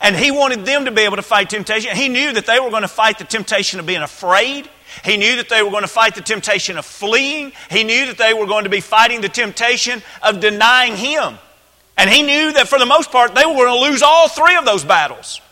and 0.00 0.16
he 0.16 0.30
wanted 0.30 0.64
them 0.64 0.86
to 0.86 0.90
be 0.90 1.02
able 1.02 1.16
to 1.16 1.22
fight 1.22 1.50
temptation. 1.50 1.94
He 1.94 2.08
knew 2.08 2.32
that 2.32 2.46
they 2.46 2.58
were 2.58 2.70
going 2.70 2.80
to 2.80 2.88
fight 2.88 3.18
the 3.18 3.24
temptation 3.24 3.78
of 3.78 3.84
being 3.84 4.00
afraid. 4.00 4.70
He 5.04 5.18
knew 5.18 5.36
that 5.36 5.50
they 5.50 5.62
were 5.62 5.70
going 5.70 5.82
to 5.82 5.86
fight 5.86 6.14
the 6.14 6.22
temptation 6.22 6.78
of 6.78 6.86
fleeing. 6.86 7.52
He 7.70 7.84
knew 7.84 8.06
that 8.06 8.16
they 8.16 8.32
were 8.32 8.46
going 8.46 8.64
to 8.64 8.70
be 8.70 8.80
fighting 8.80 9.20
the 9.20 9.28
temptation 9.28 10.02
of 10.22 10.40
denying 10.40 10.96
Him. 10.96 11.36
And 11.98 12.08
he 12.08 12.22
knew 12.22 12.54
that 12.54 12.68
for 12.68 12.78
the 12.78 12.86
most 12.86 13.12
part, 13.12 13.34
they 13.34 13.44
were 13.44 13.52
going 13.52 13.84
to 13.84 13.90
lose 13.90 14.00
all 14.00 14.28
three 14.28 14.56
of 14.56 14.64
those 14.64 14.82
battles. 14.82 15.42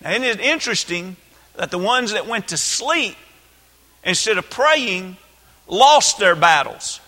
Now, 0.00 0.10
isn't 0.10 0.24
it 0.24 0.40
interesting 0.40 1.14
that 1.54 1.70
the 1.70 1.78
ones 1.78 2.10
that 2.10 2.26
went 2.26 2.48
to 2.48 2.56
sleep 2.56 3.14
instead 4.04 4.38
of 4.38 4.48
praying 4.50 5.16
lost 5.66 6.18
their 6.18 6.34
battles? 6.36 7.00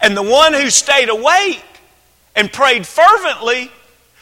And 0.00 0.16
the 0.16 0.22
one 0.22 0.52
who 0.52 0.70
stayed 0.70 1.08
awake 1.08 1.64
and 2.36 2.52
prayed 2.52 2.86
fervently 2.86 3.70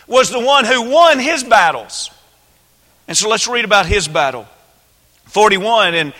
was 0.06 0.30
the 0.30 0.40
one 0.40 0.64
who 0.64 0.90
won 0.90 1.18
his 1.18 1.44
battles. 1.44 2.10
And 3.08 3.16
so 3.16 3.28
let's 3.28 3.46
read 3.46 3.64
about 3.64 3.86
his 3.86 4.08
battle. 4.08 4.46
41, 5.26 5.94
and 5.94 6.14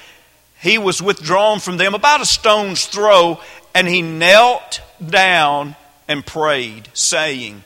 he 0.61 0.79
was 0.79 1.01
withdrawn 1.01 1.61
from 1.61 1.77
them 1.77 1.95
about 1.95 2.21
a 2.21 2.27
stone's 2.27 2.87
throw, 2.87 3.41
and 3.75 3.87
he 3.87 4.03
knelt 4.03 4.81
down 5.05 5.77
and 6.09 6.25
prayed, 6.25 6.89
saying, 6.93 7.63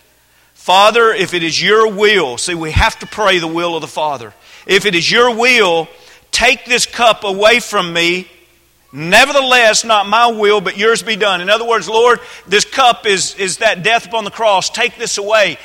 Father, 0.54 1.12
if 1.12 1.34
it 1.34 1.42
is 1.42 1.60
your 1.60 1.90
will, 1.90 2.38
see, 2.38 2.54
we 2.54 2.70
have 2.72 2.98
to 2.98 3.06
pray 3.06 3.38
the 3.38 3.46
will 3.46 3.74
of 3.74 3.80
the 3.80 3.88
Father. 3.88 4.34
If 4.66 4.84
it 4.86 4.94
is 4.94 5.10
your 5.10 5.34
will, 5.34 5.88
take 6.30 6.64
this 6.64 6.86
cup 6.86 7.24
away 7.24 7.60
from 7.60 7.92
me. 7.92 8.28
Nevertheless, 8.92 9.84
not 9.84 10.08
my 10.08 10.28
will, 10.28 10.60
but 10.60 10.76
yours 10.76 11.02
be 11.02 11.16
done. 11.16 11.40
In 11.40 11.48
other 11.48 11.66
words, 11.66 11.88
Lord, 11.88 12.20
this 12.46 12.64
cup 12.64 13.06
is, 13.06 13.34
is 13.36 13.58
that 13.58 13.82
death 13.82 14.06
upon 14.06 14.24
the 14.24 14.30
cross. 14.30 14.68
Take 14.68 14.96
this 14.96 15.16
away. 15.16 15.58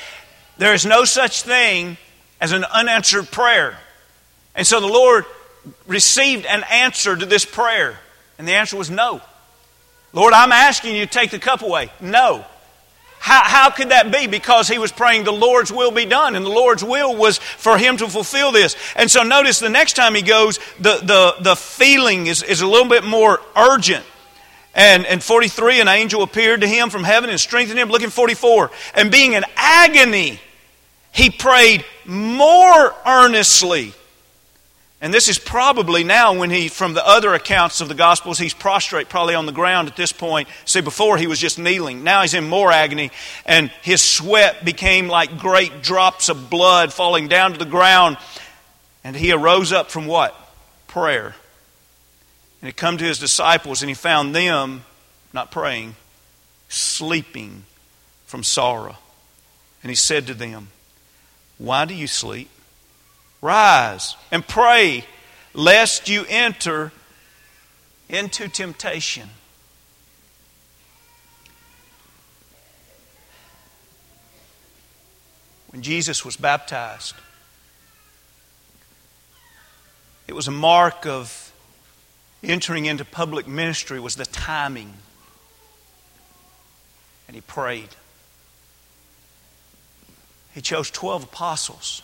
There 0.58 0.74
is 0.74 0.86
no 0.86 1.06
such 1.06 1.42
thing 1.42 1.98
as 2.40 2.52
an 2.52 2.64
unanswered 2.64 3.32
prayer. 3.32 3.78
And 4.56 4.66
so 4.66 4.80
the 4.80 4.88
Lord 4.88 5.26
received 5.88 6.46
an 6.46 6.64
answer 6.72 7.16
to 7.16 7.26
this 7.26 7.46
prayer? 7.46 7.98
And 8.38 8.48
the 8.48 8.54
answer 8.54 8.78
was 8.78 8.90
no. 8.90 9.22
Lord, 10.14 10.34
I'm 10.34 10.52
asking 10.52 10.96
you 10.96 11.06
to 11.06 11.12
take 11.12 11.32
the 11.32 11.40
cup 11.40 11.62
away. 11.62 11.92
No. 12.00 12.46
How, 13.26 13.42
how 13.44 13.70
could 13.72 13.90
that 13.90 14.12
be? 14.12 14.28
Because 14.28 14.68
he 14.68 14.78
was 14.78 14.92
praying 14.92 15.24
the 15.24 15.32
Lord's 15.32 15.72
will 15.72 15.90
be 15.90 16.06
done, 16.06 16.36
and 16.36 16.46
the 16.46 16.50
Lord's 16.52 16.84
will 16.84 17.16
was 17.16 17.40
for 17.40 17.76
him 17.76 17.98
to 17.98 18.08
fulfill 18.08 18.52
this. 18.52 18.76
And 18.96 19.10
so 19.10 19.24
notice 19.24 19.58
the 19.58 19.68
next 19.68 19.94
time 19.94 20.14
he 20.14 20.22
goes, 20.22 20.60
the, 20.80 21.00
the, 21.02 21.34
the 21.42 21.56
feeling 21.56 22.28
is, 22.28 22.44
is 22.44 22.62
a 22.62 22.68
little 22.68 22.88
bit 22.88 23.04
more 23.04 23.42
urgent. 23.56 24.06
And, 24.76 25.08
and 25.08 25.24
43, 25.24 25.82
an 25.82 25.88
angel 25.88 26.22
appeared 26.22 26.62
to 26.62 26.68
him 26.68 26.92
from 26.92 27.04
heaven 27.04 27.32
and 27.32 27.40
strengthened 27.40 27.80
him. 27.80 27.90
Look 27.90 28.04
at 28.04 28.12
44. 28.12 28.70
And 28.94 29.12
being 29.12 29.34
in 29.34 29.44
agony, 29.56 30.40
he 31.12 31.32
prayed 31.32 31.84
more 32.06 32.94
earnestly. 33.08 33.96
And 35.02 35.14
this 35.14 35.28
is 35.28 35.38
probably 35.38 36.04
now 36.04 36.34
when 36.34 36.50
he, 36.50 36.68
from 36.68 36.94
the 36.94 37.06
other 37.06 37.34
accounts 37.34 37.82
of 37.82 37.90
the 37.90 37.96
Gospels, 37.96 38.38
he's 38.40 38.54
prostrate, 38.54 39.10
probably 39.10 39.36
on 39.36 39.46
the 39.46 39.52
ground 39.52 39.90
at 39.90 39.96
this 39.96 40.12
point. 40.12 40.48
See, 40.64 40.82
before 40.82 41.18
he 41.18 41.28
was 41.28 41.38
just 41.38 41.60
kneeling. 41.60 42.04
Now 42.04 42.22
he's 42.22 42.34
in 42.34 42.48
more 42.48 42.72
agony, 42.72 43.12
and 43.46 43.70
his 43.82 44.02
sweat 44.02 44.64
became 44.64 45.08
like 45.08 45.38
great 45.38 45.82
drops 45.82 46.30
of 46.30 46.50
blood 46.50 46.94
falling 46.94 47.28
down 47.28 47.52
to 47.54 47.60
the 47.60 47.66
ground. 47.66 48.18
And 49.04 49.16
he 49.16 49.32
arose 49.32 49.72
up 49.72 49.92
from 49.92 50.08
what? 50.08 50.34
Prayer. 50.88 51.36
And 52.62 52.68
he 52.68 52.72
come 52.72 52.98
to 52.98 53.06
his 53.06 53.20
disciples, 53.20 53.82
and 53.82 53.90
he 53.90 53.96
found 53.96 54.34
them 54.34 54.86
not 55.34 55.52
praying, 55.52 55.96
sleeping 56.70 57.66
from 58.26 58.44
sorrow. 58.44 58.96
And 59.84 59.92
he 59.92 59.96
said 59.96 60.26
to 60.28 60.34
them, 60.34 60.70
Why 61.58 61.86
do 61.86 61.94
you 61.94 62.08
sleep? 62.08 62.50
Rise 63.46 64.16
and 64.32 64.46
pray, 64.48 65.06
lest 65.54 66.10
you 66.10 66.26
enter 66.28 66.92
into 68.10 68.48
temptation. 68.48 69.30
When 75.70 75.84
Jesus 75.84 76.26
was 76.26 76.38
baptized, 76.38 77.14
it 80.28 80.34
was 80.34 80.48
a 80.48 80.52
mark 80.52 81.06
of 81.06 81.54
entering 82.42 82.86
into 82.86 83.06
public 83.06 83.48
ministry 83.48 84.00
was 84.00 84.16
the 84.16 84.26
timing. 84.26 84.92
And 87.28 87.36
he 87.36 87.42
prayed. 87.42 87.90
He 90.56 90.62
chose 90.62 90.90
12 90.90 91.26
apostles, 91.26 92.02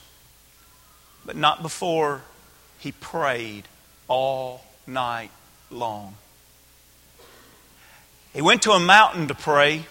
but 1.26 1.36
not 1.36 1.62
before 1.62 2.22
he 2.80 2.92
prayed 2.92 3.68
all 4.08 4.66
night 4.88 5.32
long. 5.70 6.16
He 8.34 8.42
went 8.42 8.62
to 8.64 8.72
a 8.72 8.80
mountain 8.80 9.28
to 9.28 9.36
pray, 9.36 9.86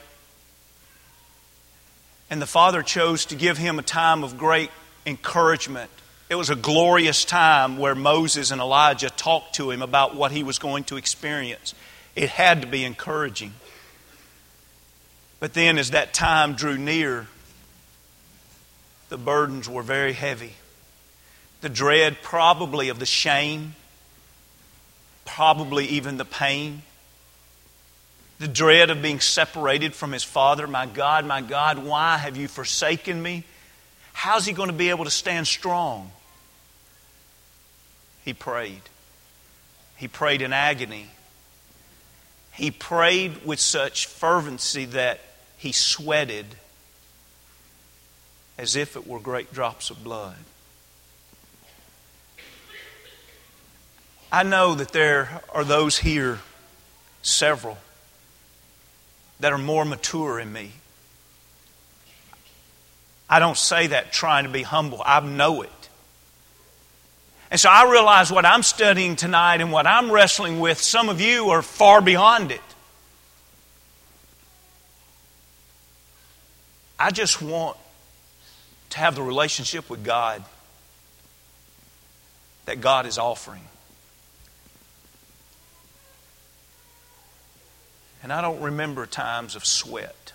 and 2.30 2.40
the 2.40 2.46
Father 2.46 2.82
chose 2.82 3.26
to 3.26 3.36
give 3.36 3.58
him 3.58 3.78
a 3.78 3.82
time 3.82 4.24
of 4.24 4.38
great 4.38 4.70
encouragement. 5.04 5.90
It 6.28 6.36
was 6.36 6.48
a 6.48 6.56
glorious 6.56 7.24
time 7.24 7.76
where 7.78 7.94
Moses 7.94 8.50
and 8.50 8.60
Elijah 8.60 9.10
talked 9.10 9.56
to 9.56 9.70
him 9.70 9.82
about 9.82 10.14
what 10.14 10.32
he 10.32 10.42
was 10.42 10.58
going 10.58 10.84
to 10.84 10.96
experience. 10.96 11.74
It 12.14 12.28
had 12.28 12.62
to 12.62 12.68
be 12.68 12.84
encouraging. 12.84 13.52
But 15.40 15.54
then, 15.54 15.78
as 15.78 15.90
that 15.90 16.12
time 16.12 16.54
drew 16.54 16.78
near, 16.78 17.26
the 19.08 19.18
burdens 19.18 19.68
were 19.68 19.82
very 19.82 20.12
heavy. 20.12 20.54
The 21.60 21.68
dread, 21.68 22.22
probably, 22.22 22.88
of 22.88 22.98
the 22.98 23.06
shame, 23.06 23.74
probably 25.24 25.86
even 25.86 26.16
the 26.16 26.24
pain, 26.24 26.82
the 28.38 28.48
dread 28.48 28.88
of 28.88 29.02
being 29.02 29.20
separated 29.20 29.94
from 29.94 30.12
his 30.12 30.24
father. 30.24 30.66
My 30.66 30.86
God, 30.86 31.26
my 31.26 31.42
God, 31.42 31.78
why 31.78 32.16
have 32.16 32.36
you 32.36 32.48
forsaken 32.48 33.22
me? 33.22 33.44
How's 34.14 34.46
he 34.46 34.52
going 34.52 34.70
to 34.70 34.74
be 34.74 34.90
able 34.90 35.04
to 35.04 35.10
stand 35.10 35.46
strong? 35.46 36.10
He 38.24 38.32
prayed. 38.32 38.82
He 39.96 40.08
prayed 40.08 40.40
in 40.40 40.52
agony. 40.52 41.08
He 42.52 42.70
prayed 42.70 43.44
with 43.44 43.60
such 43.60 44.06
fervency 44.06 44.86
that 44.86 45.20
he 45.58 45.72
sweated 45.72 46.46
as 48.56 48.76
if 48.76 48.96
it 48.96 49.06
were 49.06 49.20
great 49.20 49.52
drops 49.52 49.90
of 49.90 50.02
blood. 50.02 50.36
I 54.32 54.42
know 54.44 54.74
that 54.74 54.92
there 54.92 55.42
are 55.52 55.64
those 55.64 55.98
here, 55.98 56.38
several, 57.22 57.78
that 59.40 59.52
are 59.52 59.58
more 59.58 59.84
mature 59.84 60.38
in 60.38 60.52
me. 60.52 60.72
I 63.28 63.38
don't 63.38 63.56
say 63.56 63.88
that 63.88 64.12
trying 64.12 64.44
to 64.44 64.50
be 64.50 64.62
humble. 64.62 65.02
I 65.04 65.20
know 65.20 65.62
it. 65.62 65.70
And 67.50 67.58
so 67.58 67.68
I 67.68 67.90
realize 67.90 68.30
what 68.30 68.44
I'm 68.44 68.62
studying 68.62 69.16
tonight 69.16 69.60
and 69.60 69.72
what 69.72 69.86
I'm 69.86 70.10
wrestling 70.10 70.60
with, 70.60 70.80
some 70.80 71.08
of 71.08 71.20
you 71.20 71.50
are 71.50 71.62
far 71.62 72.00
beyond 72.00 72.52
it. 72.52 72.60
I 76.98 77.10
just 77.10 77.42
want 77.42 77.76
to 78.90 78.98
have 78.98 79.16
the 79.16 79.22
relationship 79.22 79.90
with 79.90 80.04
God 80.04 80.44
that 82.66 82.80
God 82.80 83.06
is 83.06 83.18
offering. 83.18 83.62
And 88.22 88.32
I 88.32 88.40
don't 88.40 88.60
remember 88.60 89.06
times 89.06 89.56
of 89.56 89.64
sweat. 89.64 90.32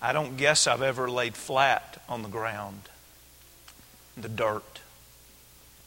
I 0.00 0.12
don't 0.12 0.36
guess 0.36 0.66
I've 0.66 0.82
ever 0.82 1.10
laid 1.10 1.34
flat 1.34 2.02
on 2.08 2.22
the 2.22 2.28
ground, 2.28 2.82
in 4.16 4.22
the 4.22 4.28
dirt, 4.28 4.80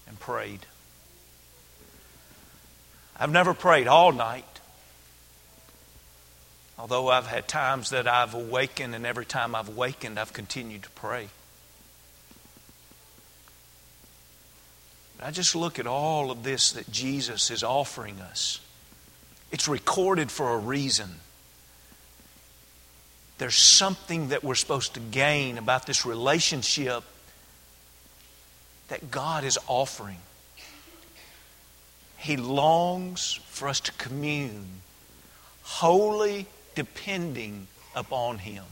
and 0.08 0.20
prayed. 0.20 0.66
I've 3.20 3.32
never 3.32 3.54
prayed 3.54 3.88
all 3.88 4.12
night. 4.12 4.44
Although 6.80 7.10
I've 7.10 7.28
had 7.28 7.48
times 7.48 7.90
that 7.90 8.08
I've 8.08 8.34
awakened, 8.34 8.94
and 8.94 9.06
every 9.06 9.26
time 9.26 9.56
I've 9.56 9.70
awakened, 9.70 10.20
I've 10.20 10.34
continued 10.34 10.84
to 10.84 10.90
pray. 10.92 11.30
I 15.22 15.32
just 15.32 15.56
look 15.56 15.80
at 15.80 15.88
all 15.88 16.30
of 16.30 16.44
this 16.44 16.72
that 16.74 16.92
Jesus 16.92 17.50
is 17.50 17.64
offering 17.64 18.22
us. 18.22 18.60
It's 19.52 19.68
recorded 19.68 20.30
for 20.30 20.54
a 20.54 20.58
reason. 20.58 21.10
There's 23.38 23.56
something 23.56 24.30
that 24.30 24.44
we're 24.44 24.56
supposed 24.56 24.94
to 24.96 25.00
gain 25.00 25.58
about 25.58 25.86
this 25.86 26.06
relationship 26.06 27.04
that 28.90 29.12
God 29.12 29.44
is 29.44 29.58
offering. 29.68 30.18
He 32.18 32.38
longs 32.38 33.40
for 33.50 33.68
us 33.68 33.80
to 33.82 33.92
commune 33.94 34.82
wholly 35.64 36.48
depending 36.76 37.68
upon 37.96 38.40
Him. 38.40 38.64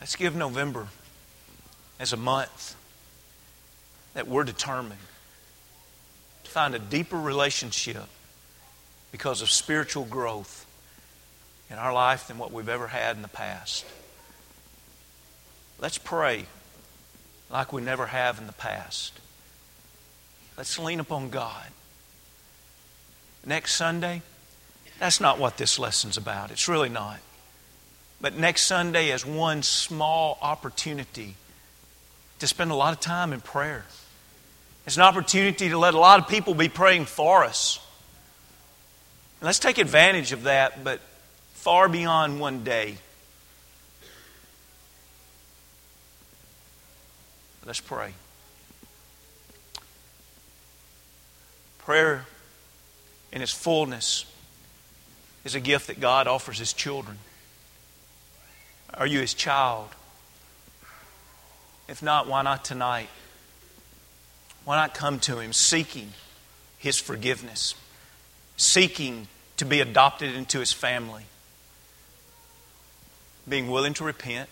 Let's 0.00 0.16
give 0.16 0.34
November 0.34 0.88
as 1.98 2.12
a 2.12 2.16
month 2.16 2.74
that 4.14 4.26
we're 4.26 4.44
determined 4.44 5.00
to 6.44 6.50
find 6.50 6.74
a 6.74 6.78
deeper 6.78 7.20
relationship 7.20 8.06
because 9.12 9.42
of 9.42 9.50
spiritual 9.50 10.04
growth 10.04 10.66
in 11.70 11.76
our 11.76 11.92
life 11.92 12.28
than 12.28 12.38
what 12.38 12.50
we've 12.50 12.68
ever 12.68 12.88
had 12.88 13.16
in 13.16 13.22
the 13.22 13.28
past. 13.28 13.84
Let's 15.78 15.98
pray 15.98 16.46
like 17.50 17.72
we 17.72 17.82
never 17.82 18.06
have 18.06 18.38
in 18.38 18.46
the 18.46 18.52
past. 18.52 19.18
Let's 20.56 20.78
lean 20.78 21.00
upon 21.00 21.30
God. 21.30 21.66
Next 23.44 23.74
Sunday, 23.74 24.22
that's 24.98 25.20
not 25.20 25.38
what 25.38 25.56
this 25.56 25.78
lesson's 25.78 26.16
about. 26.16 26.50
It's 26.50 26.68
really 26.68 26.88
not. 26.88 27.18
But 28.20 28.36
next 28.36 28.62
Sunday 28.62 29.10
is 29.10 29.24
one 29.24 29.62
small 29.62 30.38
opportunity 30.42 31.36
to 32.40 32.46
spend 32.46 32.70
a 32.70 32.74
lot 32.74 32.92
of 32.92 33.00
time 33.00 33.32
in 33.32 33.40
prayer. 33.40 33.84
It's 34.86 34.96
an 34.96 35.02
opportunity 35.02 35.68
to 35.68 35.78
let 35.78 35.94
a 35.94 35.98
lot 35.98 36.20
of 36.20 36.28
people 36.28 36.54
be 36.54 36.68
praying 36.68 37.06
for 37.06 37.44
us. 37.44 37.80
And 39.40 39.46
let's 39.46 39.58
take 39.58 39.78
advantage 39.78 40.32
of 40.32 40.42
that, 40.42 40.84
but 40.84 41.00
far 41.54 41.88
beyond 41.88 42.40
one 42.40 42.64
day. 42.64 42.96
Let's 47.64 47.80
pray. 47.80 48.12
Prayer 51.78 52.26
in 53.32 53.42
its 53.42 53.52
fullness 53.52 54.24
is 55.44 55.54
a 55.54 55.60
gift 55.60 55.86
that 55.86 56.00
God 56.00 56.26
offers 56.26 56.58
His 56.58 56.72
children. 56.72 57.18
Are 58.94 59.06
you 59.06 59.20
His 59.20 59.34
child? 59.34 59.88
If 61.88 62.02
not, 62.02 62.28
why 62.28 62.42
not 62.42 62.64
tonight? 62.64 63.08
Why 64.64 64.76
not 64.76 64.94
come 64.94 65.18
to 65.20 65.38
Him 65.38 65.52
seeking 65.52 66.12
His 66.78 66.98
forgiveness, 66.98 67.74
seeking 68.56 69.28
to 69.56 69.64
be 69.64 69.80
adopted 69.80 70.34
into 70.34 70.60
His 70.60 70.72
family, 70.72 71.24
being 73.48 73.70
willing 73.70 73.94
to 73.94 74.04
repent, 74.04 74.48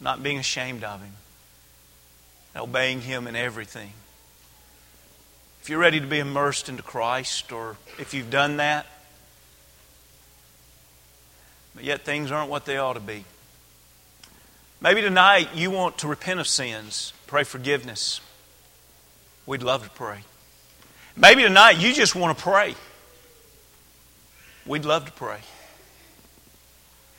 not 0.00 0.22
being 0.22 0.38
ashamed 0.38 0.84
of 0.84 1.00
Him, 1.00 1.14
obeying 2.54 3.00
Him 3.00 3.26
in 3.26 3.34
everything? 3.34 3.92
If 5.62 5.70
you're 5.70 5.80
ready 5.80 5.98
to 5.98 6.06
be 6.06 6.20
immersed 6.20 6.68
into 6.68 6.84
Christ, 6.84 7.50
or 7.50 7.76
if 7.98 8.14
you've 8.14 8.30
done 8.30 8.58
that, 8.58 8.86
but 11.76 11.84
yet 11.84 12.00
things 12.04 12.32
aren't 12.32 12.50
what 12.50 12.64
they 12.64 12.78
ought 12.78 12.94
to 12.94 13.00
be. 13.00 13.24
Maybe 14.80 15.02
tonight 15.02 15.50
you 15.54 15.70
want 15.70 15.98
to 15.98 16.08
repent 16.08 16.40
of 16.40 16.48
sins, 16.48 17.12
pray 17.26 17.44
forgiveness. 17.44 18.20
We'd 19.44 19.62
love 19.62 19.84
to 19.84 19.90
pray. 19.90 20.20
Maybe 21.16 21.42
tonight 21.42 21.78
you 21.78 21.92
just 21.92 22.14
want 22.14 22.36
to 22.36 22.42
pray. 22.42 22.74
We'd 24.66 24.84
love 24.84 25.04
to 25.04 25.12
pray. 25.12 25.38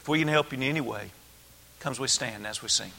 If 0.01 0.07
we 0.07 0.19
can 0.19 0.27
help 0.27 0.51
you 0.51 0.57
in 0.57 0.63
any 0.63 0.81
way, 0.81 1.11
comes 1.79 1.99
we 1.99 2.07
stand 2.07 2.45
as 2.45 2.61
we 2.61 2.67
sing. 2.67 2.91